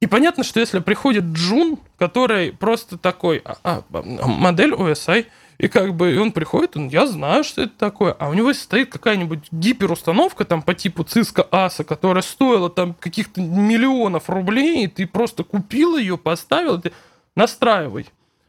[0.01, 5.27] И понятно, что если приходит Джун, который просто такой, а, а, модель OSI,
[5.59, 8.13] и как бы и он приходит, он, я знаю, что это такое.
[8.13, 13.41] А у него стоит какая-нибудь гиперустановка там по типу Cisco Аса, которая стоила там каких-то
[13.41, 16.93] миллионов рублей, и ты просто купил ее, поставил, ты
[17.37, 18.07] настраивай.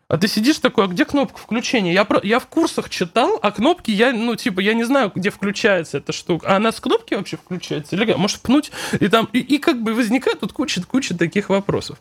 [0.07, 1.91] А ты сидишь такой, а где кнопка включения?
[1.91, 5.31] Я, про, я в курсах читал, а кнопки я, ну, типа, я не знаю, где
[5.31, 6.47] включается эта штука.
[6.47, 7.95] А она с кнопки вообще включается?
[7.95, 8.71] Или может пнуть?
[8.99, 11.97] И там, и, и как бы возникает тут куча-куча таких вопросов.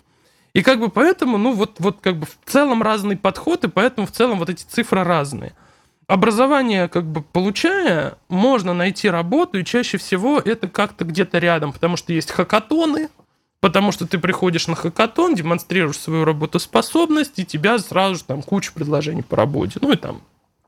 [0.55, 4.07] И как бы поэтому, ну вот, вот как бы в целом разный подход, и поэтому
[4.07, 5.52] в целом вот эти цифры разные.
[6.07, 11.96] Образование, как бы получая, можно найти работу, и чаще всего это как-то где-то рядом, потому
[11.96, 13.09] что есть хакатоны,
[13.61, 18.70] потому что ты приходишь на хакатон, демонстрируешь свою работоспособность, и тебя сразу же там куча
[18.72, 19.78] предложений по работе.
[19.80, 20.22] Ну и там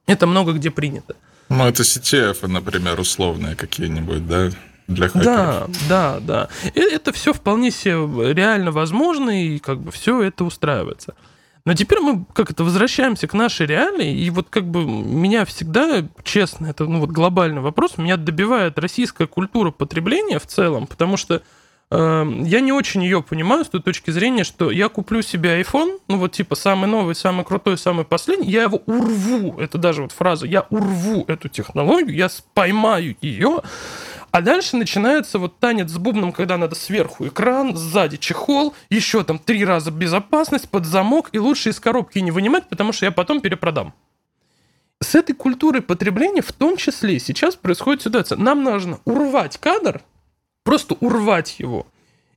[0.07, 1.15] это много где принято.
[1.49, 4.51] Ну, это CTF, например, условные какие-нибудь, да?
[4.89, 5.27] Для хакеров.
[5.27, 6.49] Да, да, да.
[6.75, 11.15] И это все вполне себе реально возможно, и как бы все это устраивается.
[11.67, 16.07] Но теперь мы как это возвращаемся к нашей реалии, и вот как бы меня всегда,
[16.23, 21.43] честно, это ну вот глобальный вопрос, меня добивает российская культура потребления в целом, потому что
[21.91, 25.99] э, я не очень ее понимаю с той точки зрения, что я куплю себе iPhone,
[26.07, 30.13] ну вот типа самый новый, самый крутой, самый последний, я его урву, это даже вот
[30.13, 33.63] фраза, я урву эту технологию, я споймаю ее,
[34.37, 39.39] а дальше начинается вот танец с бубном, когда надо сверху экран, сзади чехол, еще там
[39.39, 43.41] три раза безопасность под замок, и лучше из коробки не вынимать, потому что я потом
[43.41, 43.95] перепродам.
[45.01, 48.37] С этой культурой потребления в том числе сейчас происходит ситуация.
[48.37, 50.03] Нам нужно урвать кадр,
[50.65, 51.87] просто урвать его,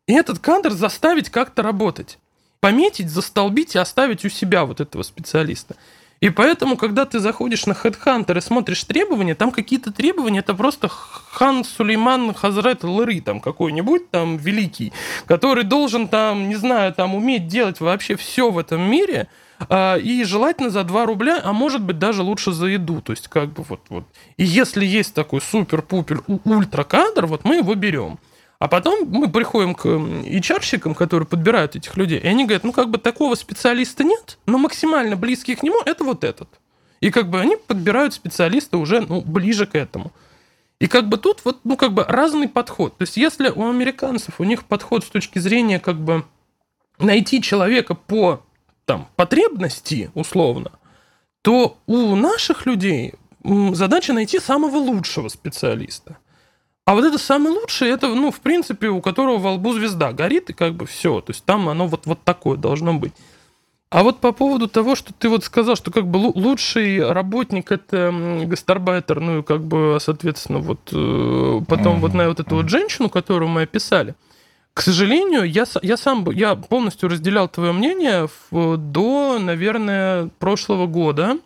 [0.08, 2.18] и этот кадр заставить как-то работать.
[2.62, 5.76] Пометить, застолбить и оставить у себя вот этого специалиста.
[6.22, 10.90] И поэтому, когда ты заходишь на Headhunter и смотришь требования, там какие-то требования, это просто
[10.90, 14.92] хан Сулейман Хазрет Лыры там какой-нибудь там великий,
[15.28, 19.28] который должен там, не знаю, там уметь делать вообще все в этом мире,
[19.68, 23.02] а, и желательно за 2 рубля, а может быть даже лучше за еду.
[23.02, 24.06] То есть как бы вот, вот.
[24.38, 28.20] И если есть такой супер-пупер ультра кадр, вот мы его берем.
[28.60, 32.90] А потом мы приходим к HR-щикам, которые подбирают этих людей, и они говорят, ну как
[32.90, 36.50] бы такого специалиста нет, но максимально близкий к нему это вот этот.
[37.00, 40.12] И как бы они подбирают специалиста уже ну, ближе к этому.
[40.80, 42.98] И как бы тут вот, ну как бы разный подход.
[42.98, 46.26] То есть если у американцев у них подход с точки зрения как бы
[47.00, 48.44] найти человека по
[48.84, 50.74] там потребности условно,
[51.42, 53.14] то у наших людей
[53.72, 56.18] задача найти самого лучшего специалиста.
[56.90, 60.50] А вот это самый лучший, это, ну, в принципе, у которого во лбу звезда горит,
[60.50, 61.22] и как бы все.
[61.22, 63.14] То есть там оно вот, вот такое должно быть.
[63.92, 68.12] А вот по поводу того, что ты вот сказал, что как бы лучший работник это
[68.44, 72.00] гастарбайтер, ну и как бы, соответственно, вот э, потом mm-hmm.
[72.00, 74.16] вот на вот эту вот женщину, которую мы описали,
[74.74, 81.38] к сожалению, я, я сам я полностью разделял твое мнение в, до, наверное, прошлого года.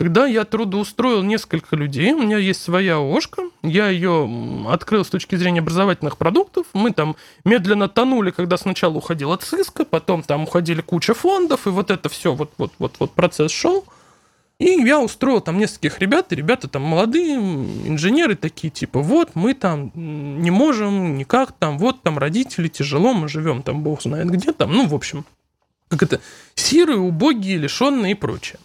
[0.00, 5.36] Когда я трудоустроил несколько людей, у меня есть своя ОШКа, я ее открыл с точки
[5.36, 11.12] зрения образовательных продуктов, мы там медленно тонули, когда сначала уходила ЦИСКа, потом там уходили куча
[11.12, 13.84] фондов, и вот это все, вот, вот, вот, вот процесс шел.
[14.58, 19.52] И я устроил там нескольких ребят, и ребята там молодые, инженеры такие, типа, вот мы
[19.52, 24.54] там не можем никак, там, вот там родители тяжело, мы живем там, бог знает где
[24.54, 25.26] там, ну, в общем,
[25.88, 26.22] как это,
[26.54, 28.58] сирые, убогие, лишенные и прочее.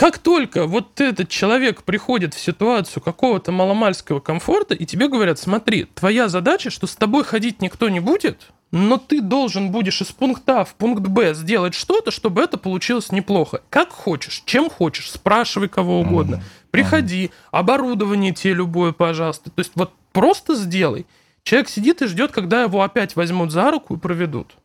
[0.00, 5.84] Как только вот этот человек приходит в ситуацию какого-то маломальского комфорта, и тебе говорят, смотри,
[5.94, 10.60] твоя задача, что с тобой ходить никто не будет, но ты должен будешь из пункта
[10.62, 13.60] А в пункт Б сделать что-то, чтобы это получилось неплохо.
[13.68, 16.36] Как хочешь, чем хочешь, спрашивай кого угодно.
[16.36, 16.70] Mm-hmm.
[16.70, 19.50] Приходи, оборудование тебе любое, пожалуйста.
[19.50, 21.04] То есть вот просто сделай.
[21.42, 24.56] Человек сидит и ждет, когда его опять возьмут за руку и проведут.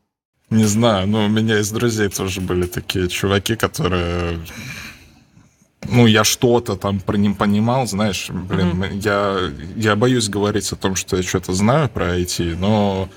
[0.49, 4.39] Не знаю, но у меня из друзей тоже были такие чуваки, которые
[5.89, 9.01] ну, я что-то там про ним понимал, знаешь, блин, mm-hmm.
[9.03, 9.39] я,
[9.75, 13.09] я боюсь говорить о том, что я что-то знаю про IT, но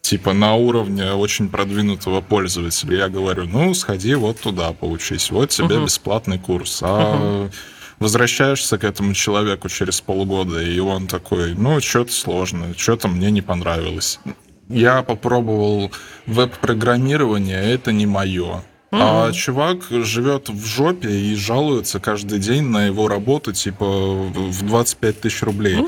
[0.00, 5.76] типа на уровне очень продвинутого пользователя я говорю, ну, сходи вот туда, поучись, вот тебе
[5.76, 5.84] uh-huh.
[5.84, 7.52] бесплатный курс, а uh-huh.
[7.98, 13.42] возвращаешься к этому человеку через полгода, и он такой, ну, что-то сложно, что-то мне не
[13.42, 14.20] понравилось.
[14.68, 15.90] Я попробовал
[16.26, 18.62] веб-программирование, это не мое.
[18.92, 19.28] Mm-hmm.
[19.28, 25.20] А чувак живет в жопе и жалуется каждый день на его работу, типа, в 25
[25.20, 25.78] тысяч рублей.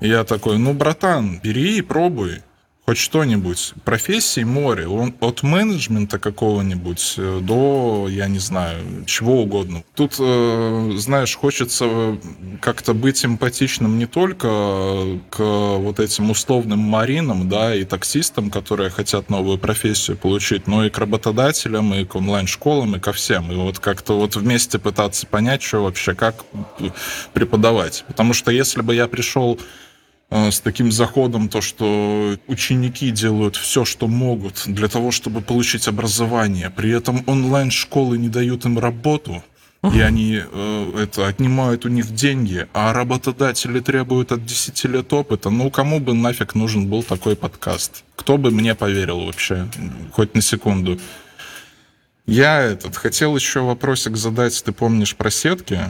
[0.00, 2.42] И я такой, ну, братан, бери и пробуй.
[2.84, 3.74] Хоть что-нибудь.
[3.84, 4.88] Профессий море.
[4.88, 9.84] Он от менеджмента какого-нибудь э, до, я не знаю, чего угодно.
[9.94, 12.18] Тут, э, знаешь, хочется
[12.60, 19.30] как-то быть эмпатичным не только к вот этим условным маринам, да, и таксистам, которые хотят
[19.30, 23.52] новую профессию получить, но и к работодателям, и к онлайн-школам, и ко всем.
[23.52, 26.44] И вот как-то вот вместе пытаться понять, что вообще, как
[27.32, 28.04] преподавать.
[28.08, 29.60] Потому что если бы я пришел Э,
[30.32, 36.70] с таким заходом, то, что ученики делают все, что могут для того, чтобы получить образование.
[36.70, 39.42] При этом онлайн-школы не дают им работу,
[39.92, 45.50] и они э, это отнимают у них деньги, а работодатели требуют от 10 лет опыта.
[45.50, 48.04] Ну, кому бы нафиг нужен был такой подкаст?
[48.14, 49.68] Кто бы мне поверил вообще,
[50.12, 51.00] хоть на секунду?
[52.26, 55.80] Я этот хотел еще вопросик задать, ты помнишь про сетки?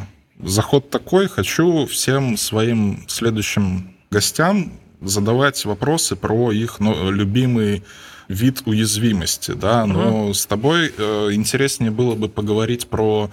[0.41, 7.83] Заход такой, хочу всем своим следующим гостям задавать вопросы про их ну, любимый
[8.29, 10.35] вид уязвимости, да, но угу.
[10.35, 13.31] с тобой э, интереснее было бы поговорить про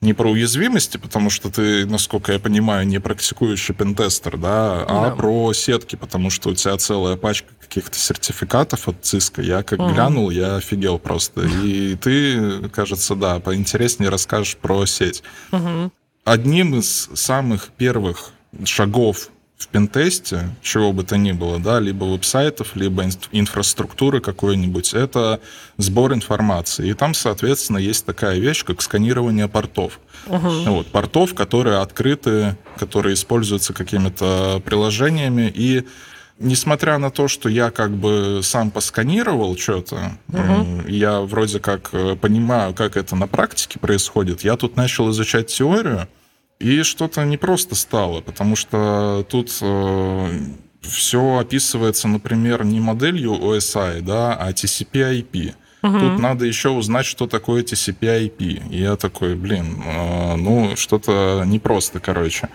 [0.00, 5.14] не про уязвимости, потому что ты, насколько я понимаю, не практикующий пентестер, да, а да.
[5.14, 9.42] про сетки, потому что у тебя целая пачка каких-то сертификатов от ЦИСКа.
[9.42, 9.92] Я как угу.
[9.92, 11.42] глянул, я офигел просто.
[11.64, 15.22] И ты, кажется, да, поинтереснее расскажешь про сеть.
[15.52, 15.92] Угу.
[16.24, 18.32] Одним из самых первых
[18.64, 19.30] шагов
[19.62, 25.40] в пентесте, чего бы то ни было, да, либо веб-сайтов, либо инфраструктуры какой-нибудь, это
[25.76, 26.88] сбор информации.
[26.88, 30.00] И там, соответственно, есть такая вещь, как сканирование портов.
[30.26, 30.68] Uh-huh.
[30.68, 35.52] Вот, портов, которые открыты, которые используются какими-то приложениями.
[35.54, 35.86] И
[36.38, 40.90] несмотря на то, что я как бы сам посканировал что-то, uh-huh.
[40.90, 46.08] я вроде как э, понимаю, как это на практике происходит, я тут начал изучать теорию,
[46.62, 50.30] и что-то непросто стало, потому что тут э,
[50.80, 55.54] все описывается, например, не моделью OSI, да, а TCP-IP.
[55.82, 55.98] Угу.
[55.98, 58.70] Тут надо еще узнать, что такое TCP-IP.
[58.70, 62.48] И я такой, блин, э, ну, что-то непросто, короче.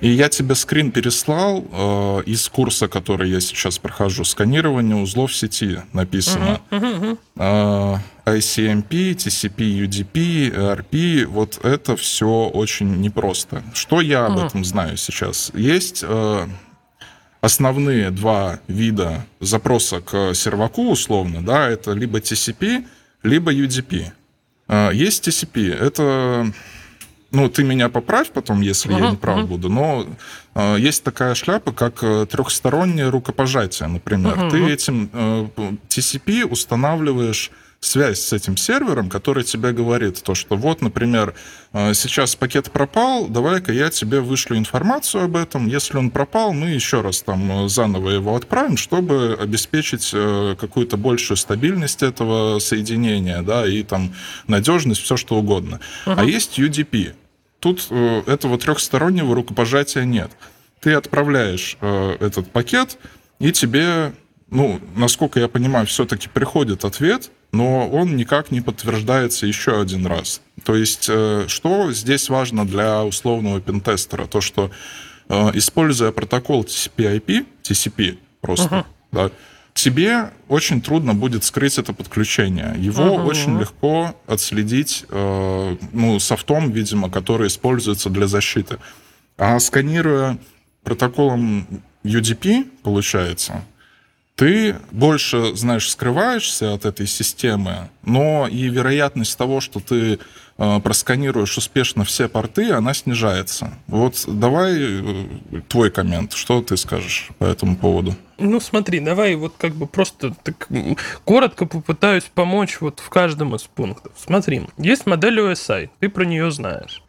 [0.00, 5.80] И я тебе скрин переслал э, из курса, который я сейчас прохожу, сканирование узлов сети
[5.92, 6.60] написано.
[6.70, 7.96] Угу, угу, э,
[8.26, 13.62] ICMP, TCP, UDP, ERP, вот это все очень непросто.
[13.72, 15.50] Что я об этом знаю сейчас?
[15.54, 16.46] Есть э,
[17.40, 22.86] основные два вида запроса к серваку, условно, да, это либо TCP,
[23.22, 24.06] либо UDP.
[24.66, 26.52] А, есть TCP, это,
[27.30, 29.46] ну, ты меня поправь потом, если uh-huh, я не прав uh-huh.
[29.46, 30.06] буду, но
[30.54, 34.36] э, есть такая шляпа, как э, трехстороннее рукопожатие, например.
[34.36, 34.50] Uh-huh.
[34.50, 35.48] Ты этим э,
[35.88, 41.34] TCP устанавливаешь связь с этим сервером, который тебе говорит то, что вот, например,
[41.72, 45.68] э, сейчас пакет пропал, давай-ка я тебе вышлю информацию об этом.
[45.68, 50.96] Если он пропал, мы еще раз там э, заново его отправим, чтобы обеспечить э, какую-то
[50.96, 54.12] большую стабильность этого соединения, да, и там
[54.48, 55.80] надежность, все что угодно.
[56.06, 56.14] Uh-huh.
[56.16, 57.14] А есть UDP.
[57.60, 60.30] Тут этого трехстороннего рукопожатия нет.
[60.80, 62.98] Ты отправляешь этот пакет,
[63.40, 64.12] и тебе
[64.50, 70.40] ну, насколько я понимаю, все-таки приходит ответ, но он никак не подтверждается еще один раз.
[70.64, 74.26] То есть, э, что здесь важно для условного пентестера?
[74.26, 74.70] То, что
[75.28, 78.84] э, используя протокол TCP-IP, TCP просто, uh-huh.
[79.12, 79.30] да,
[79.72, 82.74] тебе очень трудно будет скрыть это подключение.
[82.78, 83.24] Его uh-huh.
[83.24, 88.78] очень легко отследить э, ну, софтом, видимо, который используется для защиты.
[89.38, 90.38] А сканируя
[90.82, 91.66] протоколом
[92.02, 93.62] UDP, получается,
[94.38, 100.20] ты больше, знаешь, скрываешься от этой системы, но и вероятность того, что ты
[100.58, 103.72] э, просканируешь успешно все порты, она снижается.
[103.88, 105.24] Вот давай э,
[105.66, 108.14] твой коммент, что ты скажешь по этому поводу?
[108.38, 110.68] Ну смотри, давай вот как бы просто так
[111.24, 114.12] коротко попытаюсь помочь вот в каждом из пунктов.
[114.24, 117.02] Смотри, есть модель OSI, ты про нее знаешь.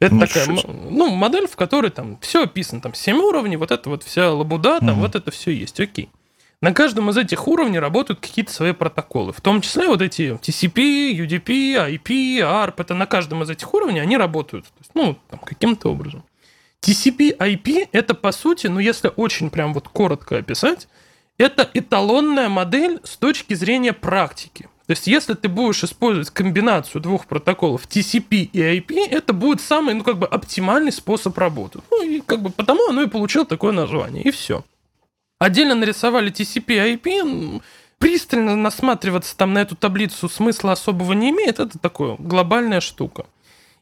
[0.00, 0.64] Это ну, такая, чуть.
[0.66, 4.80] ну, модель, в которой там все описано, там 7 уровней, вот это вот вся лабуда,
[4.80, 5.00] там угу.
[5.02, 6.10] вот это все есть, окей.
[6.64, 9.34] На каждом из этих уровней работают какие-то свои протоколы.
[9.34, 12.76] В том числе вот эти TCP, UDP, IP, ARP.
[12.78, 14.64] Это на каждом из этих уровней они работают.
[14.78, 16.24] есть, ну, там, каким-то образом.
[16.80, 20.88] TCP, IP— это, по сути, ну, если очень прям вот коротко описать,
[21.36, 24.62] это эталонная модель с точки зрения практики.
[24.86, 29.92] То есть, если ты будешь использовать комбинацию двух протоколов TCP и IP, это будет самый,
[29.92, 31.80] ну, как бы оптимальный способ работы.
[31.90, 34.64] Ну, и как бы потому оно и получило такое название, и все.
[35.38, 37.62] Отдельно нарисовали TCP IP,
[37.98, 43.26] пристально насматриваться там на эту таблицу смысла особого не имеет, это такое глобальная штука.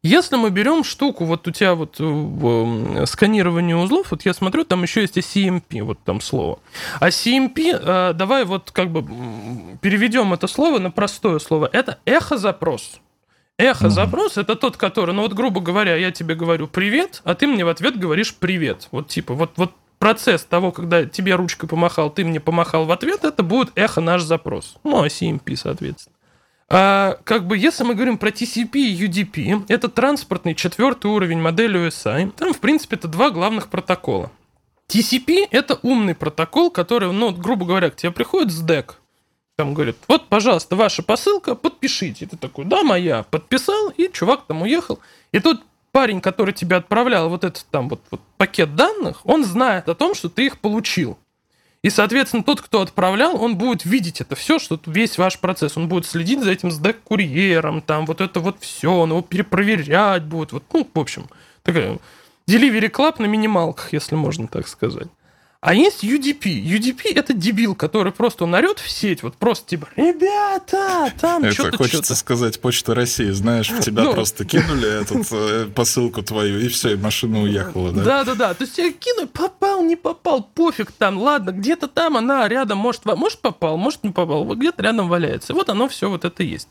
[0.04, 4.82] Если мы берем штуку, вот у тебя вот э, сканирование узлов, вот я смотрю, там
[4.82, 6.58] еще есть и вот там слово.
[6.98, 9.04] А CMP, э, давай вот как бы
[9.80, 11.70] переведем это слово на простое слово.
[11.72, 13.00] Это эхо-запрос.
[13.58, 17.64] Эхо-запрос это тот, который, ну вот грубо говоря, я тебе говорю привет, а ты мне
[17.64, 18.88] в ответ говоришь привет.
[18.90, 19.72] Вот типа, вот, вот
[20.02, 24.22] процесс того, когда тебе ручкой помахал, ты мне помахал в ответ, это будет эхо наш
[24.22, 24.74] запрос.
[24.82, 26.16] Ну, а CMP, соответственно.
[26.68, 31.86] А, как бы, если мы говорим про TCP и UDP, это транспортный четвертый уровень модели
[31.86, 32.32] USI.
[32.32, 34.32] Там, в принципе, это два главных протокола.
[34.88, 38.94] TCP— это умный протокол, который, ну, грубо говоря, к тебе приходит с DEC.
[39.54, 42.24] Там говорит, вот, пожалуйста, ваша посылка, подпишите.
[42.24, 43.22] И ты такой, да, моя.
[43.22, 44.98] Подписал, и чувак там уехал.
[45.30, 45.62] И тут
[45.92, 50.14] парень, который тебе отправлял вот этот там вот, вот пакет данных, он знает о том,
[50.14, 51.18] что ты их получил.
[51.82, 55.76] И, соответственно, тот, кто отправлял, он будет видеть это все, что весь ваш процесс.
[55.76, 60.52] Он будет следить за этим сдэк-курьером, там вот это вот все, он его перепроверять будет.
[60.52, 61.28] Вот, ну, в общем,
[61.64, 61.98] такая
[62.48, 65.08] delivery club на минималках, если можно так сказать.
[65.62, 66.42] А есть UDP.
[66.42, 71.54] UDP это дебил, который просто он орет в сеть, вот просто типа, ребята, там Это
[71.54, 72.18] что-то, хочется что-то.
[72.18, 74.12] сказать Почта России, знаешь, в тебя Ну.
[74.12, 78.02] просто кинули эту э, посылку твою, и все, и машина уехала, да?
[78.02, 78.54] Да, да, да.
[78.54, 83.04] То есть я кину, попал, не попал, пофиг там, ладно, где-то там она рядом, может,
[83.04, 85.54] может попал, может не попал, вот где-то рядом валяется.
[85.54, 86.66] Вот оно все вот это есть.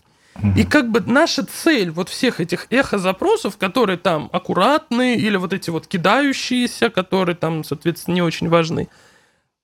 [0.55, 5.69] И как бы наша цель вот всех этих эхо-запросов, которые там аккуратные или вот эти
[5.69, 8.89] вот кидающиеся, которые там, соответственно, не очень важны,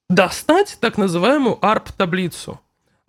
[0.09, 2.59] достать так называемую ARP-таблицу.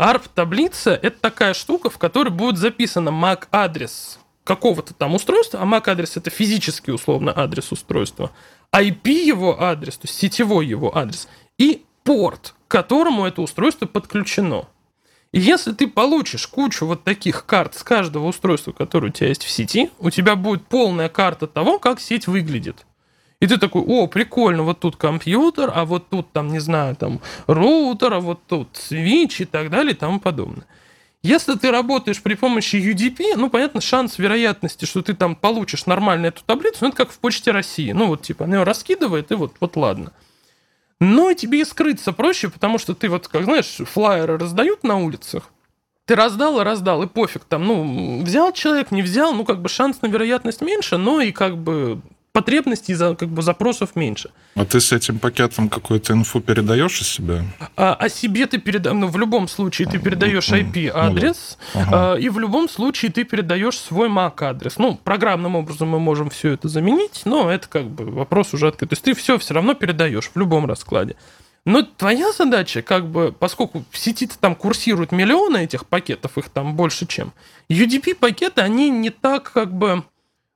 [0.00, 6.30] ARP-таблица— это такая штука, в которой будет записано MAC-адрес какого-то там устройства, а MAC-адрес— это
[6.30, 8.30] физический, условно, адрес устройства,
[8.74, 11.28] IP его адрес, то есть сетевой его адрес,
[11.58, 14.66] и порт, к которому это устройство подключено.
[15.32, 19.44] И если ты получишь кучу вот таких карт с каждого устройства, которое у тебя есть
[19.44, 22.86] в сети, у тебя будет полная карта того, как сеть выглядит.
[23.40, 27.20] И ты такой, о, прикольно, вот тут компьютер, а вот тут там, не знаю, там
[27.46, 30.66] роутер, а вот тут свич и так далее и тому подобное.
[31.22, 36.26] Если ты работаешь при помощи UDP, ну, понятно, шанс вероятности, что ты там получишь нормально
[36.26, 37.92] эту таблицу, ну, это как в Почте России.
[37.92, 40.12] Ну, вот, типа, она ее раскидывает, и вот, вот ладно.
[41.00, 45.50] Но тебе и скрыться проще, потому что ты вот, как знаешь, флайеры раздают на улицах,
[46.06, 49.68] ты раздал и раздал, и пофиг там, ну, взял человек, не взял, ну, как бы
[49.68, 52.00] шанс на вероятность меньше, но и как бы
[52.38, 54.30] потребностей, за, как бы запросов меньше.
[54.54, 57.42] А ты с этим пакетом какую-то инфу передаешь из себя?
[57.76, 60.48] А, о себе ты передаешь, ну, в любом случае ты передаешь.
[60.48, 62.12] IP-адрес, Ну Ага.
[62.12, 64.78] а, и в любом случае ты передаешь свой MAC-адрес.
[64.78, 68.90] Ну, программным образом мы можем все это заменить, но это как бы вопрос уже открыт.
[68.90, 71.16] То есть ты все все равно передаешь в любом раскладе.
[71.64, 76.74] Но твоя задача, как бы, поскольку в сети там курсируют миллионы этих пакетов, их там
[76.76, 77.32] больше чем,
[77.68, 80.04] UDP-пакеты, они не так, как бы,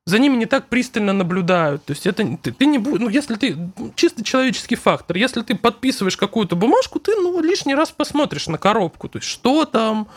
[0.04, 1.84] за ними не так пристально наблюдают.
[1.84, 3.56] То есть это ты, ты не будешь, ну если ты
[3.94, 9.08] чисто человеческий фактор, если ты подписываешь какую-то бумажку, ты ну лишний раз посмотришь на коробку,
[9.08, 10.08] то есть что там,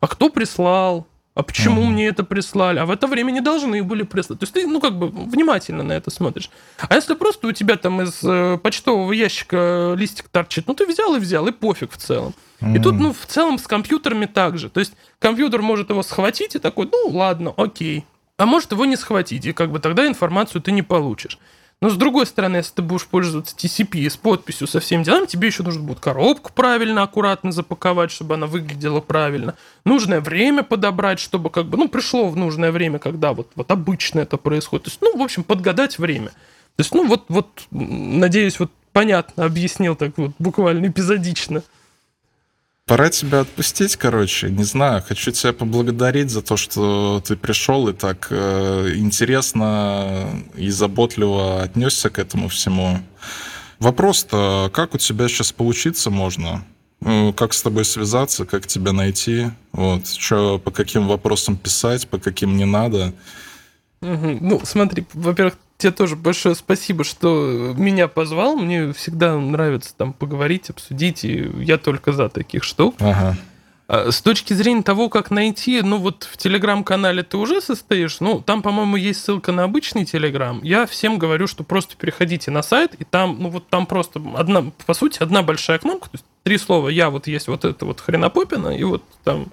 [0.00, 1.92] а кто прислал, а почему Мгм.
[1.92, 4.40] мне это прислали, а в это время не должны были прислать.
[4.40, 6.50] То есть ты ну как бы внимательно на это смотришь.
[6.88, 11.14] А если просто у тебя там из э, почтового ящика листик торчит, ну ты взял
[11.16, 12.34] и взял и пофиг в целом.
[12.74, 14.68] И тут, ну, в целом с компьютерами так же.
[14.68, 18.04] То есть компьютер может его схватить и такой, ну, ладно, окей.
[18.40, 21.38] А может его не схватить, и как бы тогда информацию ты не получишь.
[21.82, 25.48] Но с другой стороны, если ты будешь пользоваться TCP с подписью со всеми делами, тебе
[25.48, 29.56] еще нужно будет коробку правильно, аккуратно запаковать, чтобы она выглядела правильно.
[29.84, 34.20] Нужное время подобрать, чтобы как бы, ну, пришло в нужное время, когда вот, вот обычно
[34.20, 34.84] это происходит.
[34.84, 36.28] То есть, ну, в общем, подгадать время.
[36.28, 41.62] То есть, ну, вот, вот, надеюсь, вот понятно объяснил так вот буквально эпизодично.
[42.90, 44.50] Пора тебя отпустить, короче.
[44.50, 50.26] Не знаю, хочу тебя поблагодарить за то, что ты пришел и так э, интересно
[50.56, 52.98] и заботливо отнесся к этому всему.
[53.78, 56.64] Вопрос-то, как у тебя сейчас поучиться можно?
[57.00, 59.52] Ну, Как с тобой связаться, как тебя найти?
[59.70, 63.12] Вот, что, по каким вопросам писать, по каким не надо?
[64.00, 64.38] Мгм.
[64.40, 68.56] Ну, смотри, во-первых, тебе тоже большое спасибо, что меня позвал.
[68.56, 72.94] Мне всегда нравится там поговорить, обсудить, и я только за таких штук.
[73.00, 73.36] Ага.
[73.88, 78.40] А С точки зрения того, как найти, ну вот в телеграм-канале ты уже состоишь, ну
[78.40, 80.60] там, по-моему, есть ссылка на обычный телеграм.
[80.62, 84.70] Я всем говорю, что просто переходите на сайт, и там, ну вот там просто одна,
[84.86, 88.00] по сути, одна большая кнопка, то есть три слова «я», вот есть вот это вот
[88.00, 89.48] хренопопина, и вот там...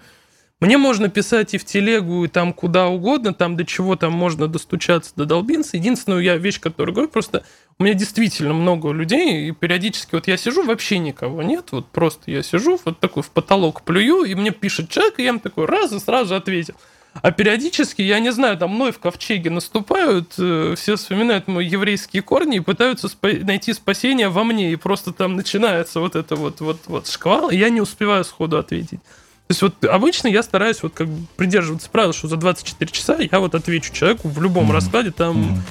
[0.59, 4.47] Мне можно писать и в телегу, и там куда угодно, там до чего там можно
[4.47, 5.77] достучаться, додолбиться.
[5.77, 7.43] Единственную я вещь, которую говорю, просто
[7.77, 12.31] у меня действительно много людей, и периодически вот я сижу, вообще никого нет, вот просто
[12.31, 15.67] я сижу, вот такой в потолок плюю, и мне пишет человек, и я ему такой
[15.67, 16.73] раз и сразу ответил.
[17.13, 22.23] А периодически, я не знаю, там мной в ковчеге наступают, э, все вспоминают мои еврейские
[22.23, 26.61] корни и пытаются спа- найти спасение во мне, и просто там начинается вот это вот,
[26.61, 28.99] вот, вот шквал, и я не успеваю сходу ответить.
[29.47, 33.17] То есть вот обычно я стараюсь вот как бы придерживаться правил, что за 24 часа
[33.19, 34.73] я вот отвечу человеку в любом Мгм.
[34.73, 35.63] раскладе, там Мгм.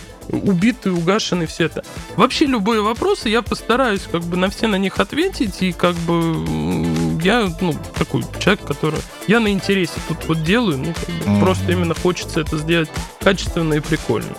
[0.48, 1.85] убитый, угашенный, все это.
[2.16, 7.19] Вообще любые вопросы, я постараюсь как бы на все на них ответить, и как бы
[7.23, 8.98] я, ну, такой человек, который...
[9.28, 11.40] Я на интересе тут вот делаю, мне как бы Мгм.
[11.40, 12.89] просто именно хочется это сделать
[13.20, 14.32] качественно и прикольно.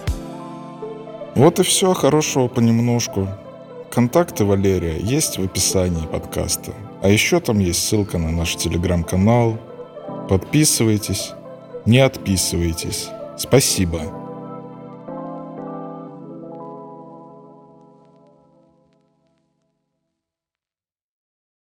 [1.35, 3.29] Вот и все, хорошего понемножку.
[3.91, 6.73] Контакты Валерия есть в описании подкаста.
[7.01, 9.57] А еще там есть ссылка на наш телеграм-канал.
[10.29, 11.31] Подписывайтесь,
[11.85, 13.09] не отписывайтесь.
[13.37, 14.26] Спасибо.